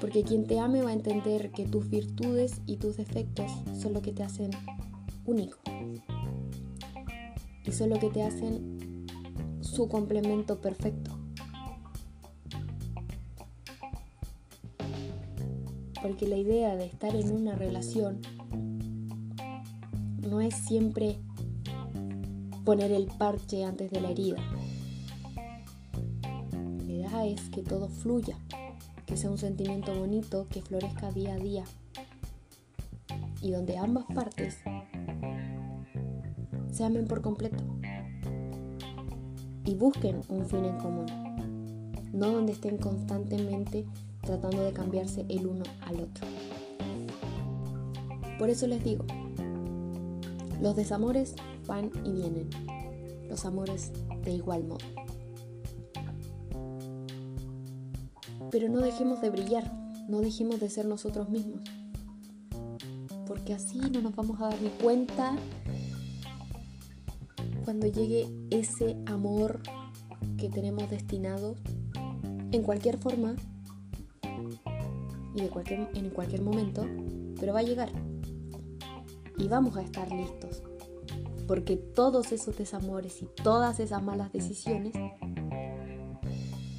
Porque 0.00 0.22
quien 0.22 0.46
te 0.46 0.60
ame 0.60 0.82
va 0.82 0.90
a 0.90 0.92
entender 0.92 1.50
que 1.50 1.64
tus 1.66 1.90
virtudes 1.90 2.60
y 2.64 2.76
tus 2.76 2.96
defectos 2.96 3.50
son 3.76 3.92
lo 3.92 4.02
que 4.02 4.12
te 4.12 4.22
hacen 4.22 4.52
único. 5.24 5.58
Y 7.64 7.72
son 7.72 7.90
lo 7.90 7.98
que 7.98 8.10
te 8.10 8.22
hacen 8.22 9.04
su 9.62 9.88
complemento 9.88 10.60
perfecto. 10.60 11.10
Porque 16.00 16.28
la 16.28 16.36
idea 16.36 16.76
de 16.76 16.84
estar 16.84 17.16
en 17.16 17.32
una 17.32 17.56
relación 17.56 18.20
no 20.30 20.40
es 20.40 20.54
siempre 20.54 21.18
poner 22.64 22.92
el 22.92 23.06
parche 23.06 23.64
antes 23.64 23.90
de 23.90 24.00
la 24.00 24.10
herida. 24.10 24.36
La 26.86 26.92
idea 26.92 27.26
es 27.26 27.50
que 27.50 27.62
todo 27.62 27.88
fluya 27.88 28.38
que 29.06 29.16
sea 29.16 29.28
un 29.28 29.38
sentimiento 29.38 29.92
bonito 29.92 30.46
que 30.48 30.62
florezca 30.62 31.10
día 31.10 31.34
a 31.34 31.38
día 31.38 31.64
y 33.42 33.50
donde 33.50 33.76
ambas 33.76 34.04
partes 34.14 34.58
se 36.70 36.84
amen 36.84 37.08
por 37.08 37.22
completo 37.22 37.64
y 39.64 39.74
busquen 39.74 40.20
un 40.28 40.46
fin 40.46 40.64
en 40.64 40.78
común, 40.78 41.06
no 42.12 42.30
donde 42.30 42.52
estén 42.52 42.78
constantemente 42.78 43.84
tratando 44.22 44.62
de 44.62 44.72
cambiarse 44.72 45.26
el 45.28 45.48
uno 45.48 45.64
al 45.86 46.02
otro. 46.02 46.24
Por 48.38 48.48
eso 48.48 48.68
les 48.68 48.82
digo, 48.84 49.04
los 50.60 50.76
desamores 50.76 51.34
van 51.66 51.90
y 52.04 52.12
vienen, 52.12 52.48
los 53.28 53.44
amores 53.44 53.92
de 54.22 54.32
igual 54.32 54.64
modo. 54.64 54.84
Pero 58.50 58.68
no 58.68 58.80
dejemos 58.80 59.20
de 59.20 59.30
brillar, 59.30 59.72
no 60.08 60.20
dejemos 60.20 60.60
de 60.60 60.68
ser 60.68 60.86
nosotros 60.86 61.28
mismos. 61.30 61.60
Porque 63.26 63.54
así 63.54 63.78
no 63.78 64.00
nos 64.00 64.14
vamos 64.16 64.40
a 64.40 64.48
dar 64.48 64.60
ni 64.60 64.70
cuenta 64.70 65.36
cuando 67.64 67.86
llegue 67.86 68.28
ese 68.50 68.96
amor 69.06 69.60
que 70.36 70.48
tenemos 70.48 70.90
destinado 70.90 71.54
en 72.50 72.62
cualquier 72.62 72.98
forma 72.98 73.36
y 75.34 75.42
en 75.42 76.10
cualquier 76.10 76.42
momento, 76.42 76.84
pero 77.38 77.52
va 77.52 77.60
a 77.60 77.62
llegar. 77.62 78.09
Y 79.40 79.48
vamos 79.48 79.76
a 79.76 79.82
estar 79.82 80.12
listos. 80.12 80.62
Porque 81.46 81.76
todos 81.76 82.30
esos 82.30 82.56
desamores 82.56 83.22
y 83.22 83.26
todas 83.42 83.80
esas 83.80 84.02
malas 84.02 84.32
decisiones 84.32 84.94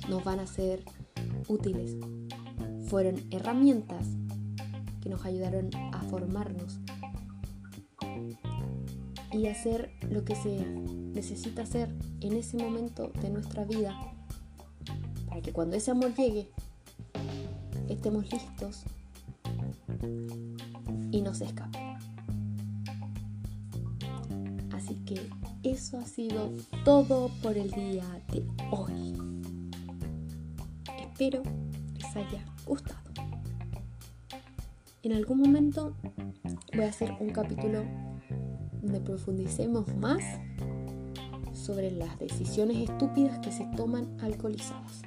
nos 0.08 0.24
van 0.24 0.40
a 0.40 0.44
hacer 0.44 0.84
útiles. 1.48 1.98
Fueron 2.88 3.16
herramientas 3.32 4.06
que 5.02 5.10
nos 5.10 5.26
ayudaron 5.26 5.70
a 5.76 6.02
formarnos 6.04 6.80
y 9.32 9.48
hacer 9.48 9.92
lo 10.10 10.24
que 10.24 10.36
se 10.36 10.66
necesita 10.66 11.64
hacer 11.64 11.90
en 12.20 12.34
ese 12.34 12.58
momento 12.58 13.12
de 13.22 13.30
nuestra 13.30 13.64
vida 13.66 13.96
para 15.28 15.42
que 15.42 15.54
cuando 15.54 15.78
ese 15.78 15.92
amor 15.92 16.14
llegue 16.14 16.50
estemos 17.88 18.32
listos 18.32 18.84
y 21.12 21.22
no 21.22 21.34
se 21.34 21.46
escape. 21.46 21.91
Así 24.92 25.00
que 25.06 25.30
eso 25.64 26.00
ha 26.00 26.06
sido 26.06 26.52
todo 26.84 27.32
por 27.42 27.58
el 27.58 27.72
día 27.72 28.04
de 28.30 28.46
hoy. 28.72 29.16
Espero 31.00 31.44
les 31.96 32.16
haya 32.18 32.44
gustado. 32.66 33.00
En 35.04 35.14
algún 35.14 35.40
momento 35.40 35.96
voy 36.76 36.84
a 36.84 36.90
hacer 36.90 37.16
un 37.22 37.30
capítulo 37.30 37.86
donde 38.82 39.00
profundicemos 39.00 39.88
más 39.96 40.22
sobre 41.54 41.92
las 41.92 42.20
decisiones 42.20 42.90
estúpidas 42.90 43.40
que 43.40 43.54
se 43.54 43.64
toman 43.78 44.18
alcoholizadas. 44.20 45.04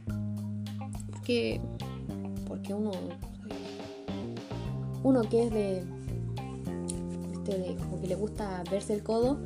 Porque, 1.11 1.61
porque 2.49 2.73
uno, 2.73 2.93
uno 5.03 5.21
que 5.29 5.43
es 5.43 5.51
de, 5.53 5.85
este, 7.35 7.59
de, 7.59 7.77
como 7.77 8.01
que 8.01 8.07
le 8.07 8.15
gusta 8.15 8.65
verse 8.71 8.95
el 8.95 9.03
codo, 9.03 9.39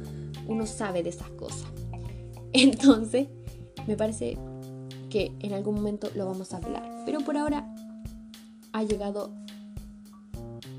uno 0.48 0.66
sabe 0.66 1.02
de 1.02 1.10
esas 1.10 1.30
cosas. 1.30 1.66
Entonces, 2.52 3.28
me 3.86 3.96
parece 3.96 4.36
que 5.08 5.32
en 5.40 5.52
algún 5.52 5.76
momento 5.76 6.10
lo 6.14 6.26
vamos 6.26 6.52
a 6.52 6.56
hablar. 6.56 7.02
Pero 7.06 7.20
por 7.20 7.36
ahora 7.36 7.72
ha 8.72 8.82
llegado 8.82 9.32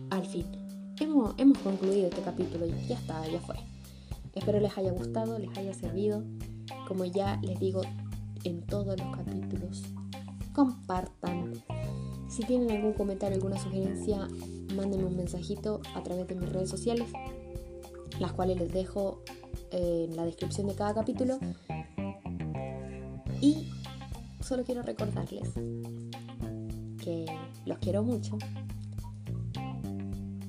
al 0.09 0.25
fin. 0.25 0.45
Hemos, 0.99 1.33
hemos 1.37 1.57
concluido 1.59 2.07
este 2.07 2.21
capítulo, 2.21 2.65
ya 2.65 2.95
está, 2.95 3.25
ya 3.27 3.39
fue. 3.39 3.55
Espero 4.35 4.59
les 4.59 4.77
haya 4.77 4.91
gustado, 4.91 5.39
les 5.39 5.57
haya 5.57 5.73
servido. 5.73 6.23
Como 6.87 7.05
ya 7.05 7.39
les 7.41 7.59
digo 7.59 7.81
en 8.43 8.61
todos 8.61 8.99
los 8.99 9.15
capítulos, 9.15 9.83
compartan. 10.53 11.53
Si 12.29 12.43
tienen 12.43 12.71
algún 12.71 12.93
comentario, 12.93 13.35
alguna 13.35 13.57
sugerencia, 13.57 14.27
mándenme 14.75 15.05
un 15.05 15.15
mensajito 15.15 15.81
a 15.95 16.03
través 16.03 16.27
de 16.27 16.35
mis 16.35 16.49
redes 16.49 16.69
sociales, 16.69 17.07
las 18.19 18.33
cuales 18.33 18.59
les 18.59 18.71
dejo 18.71 19.23
en 19.71 20.15
la 20.15 20.25
descripción 20.25 20.67
de 20.67 20.75
cada 20.75 20.93
capítulo. 20.93 21.39
Y 23.41 23.69
solo 24.41 24.63
quiero 24.63 24.81
recordarles 24.81 25.53
que 27.03 27.25
los 27.65 27.77
quiero 27.79 28.03
mucho 28.03 28.37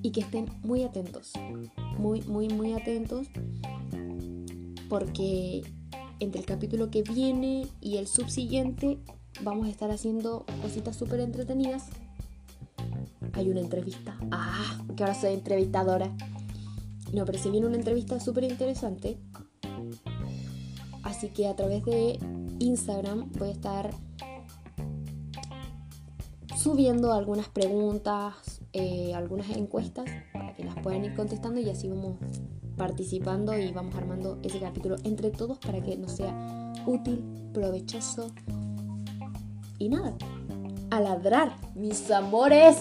y 0.03 0.11
que 0.11 0.20
estén 0.20 0.46
muy 0.62 0.82
atentos, 0.82 1.32
muy, 1.98 2.22
muy, 2.22 2.48
muy 2.48 2.72
atentos, 2.72 3.28
porque 4.88 5.62
entre 6.18 6.40
el 6.40 6.46
capítulo 6.46 6.90
que 6.90 7.03
viene 7.03 7.66
y 7.80 7.96
el 7.96 8.07
subsiguiente 8.07 8.98
vamos 9.42 9.66
a 9.66 9.70
estar 9.70 9.90
haciendo 9.90 10.44
cositas 10.62 10.96
súper 10.96 11.20
entretenidas. 11.20 11.86
Hay 13.32 13.48
una 13.48 13.61
entrevista. 13.61 14.18
Ah, 14.30 14.82
que 14.96 15.05
ahora 15.05 15.14
soy 15.14 15.34
entrevistadora. 15.34 16.11
No, 17.12 17.24
pero 17.24 17.38
se 17.38 17.50
viene 17.50 17.66
una 17.66 17.76
entrevista 17.76 18.20
súper 18.20 18.44
interesante. 18.44 19.18
Así 21.02 21.28
que 21.28 21.48
a 21.48 21.56
través 21.56 21.84
de 21.84 22.18
Instagram 22.61 23.30
voy 23.38 23.48
a 23.48 23.52
estar 23.52 23.90
subiendo 26.56 27.12
algunas 27.12 27.48
preguntas, 27.48 28.61
eh, 28.72 29.14
algunas 29.14 29.48
encuestas 29.50 30.04
para 30.32 30.54
que 30.54 30.64
las 30.64 30.76
puedan 30.82 31.04
ir 31.04 31.14
contestando 31.14 31.61
y 31.61 31.70
así 31.70 31.88
vamos 31.88 32.18
participando 32.76 33.58
y 33.58 33.72
vamos 33.72 33.94
armando 33.94 34.38
ese 34.42 34.61
capítulo 34.61 34.96
entre 35.04 35.30
todos 35.30 35.58
para 35.58 35.80
que 35.80 35.96
nos 35.96 36.12
sea 36.12 36.72
útil, 36.86 37.24
provechoso 37.52 38.30
y 39.78 39.88
nada, 39.88 40.14
a 40.90 41.00
ladrar, 41.00 41.56
mis 41.74 42.11
amores. 42.11 42.76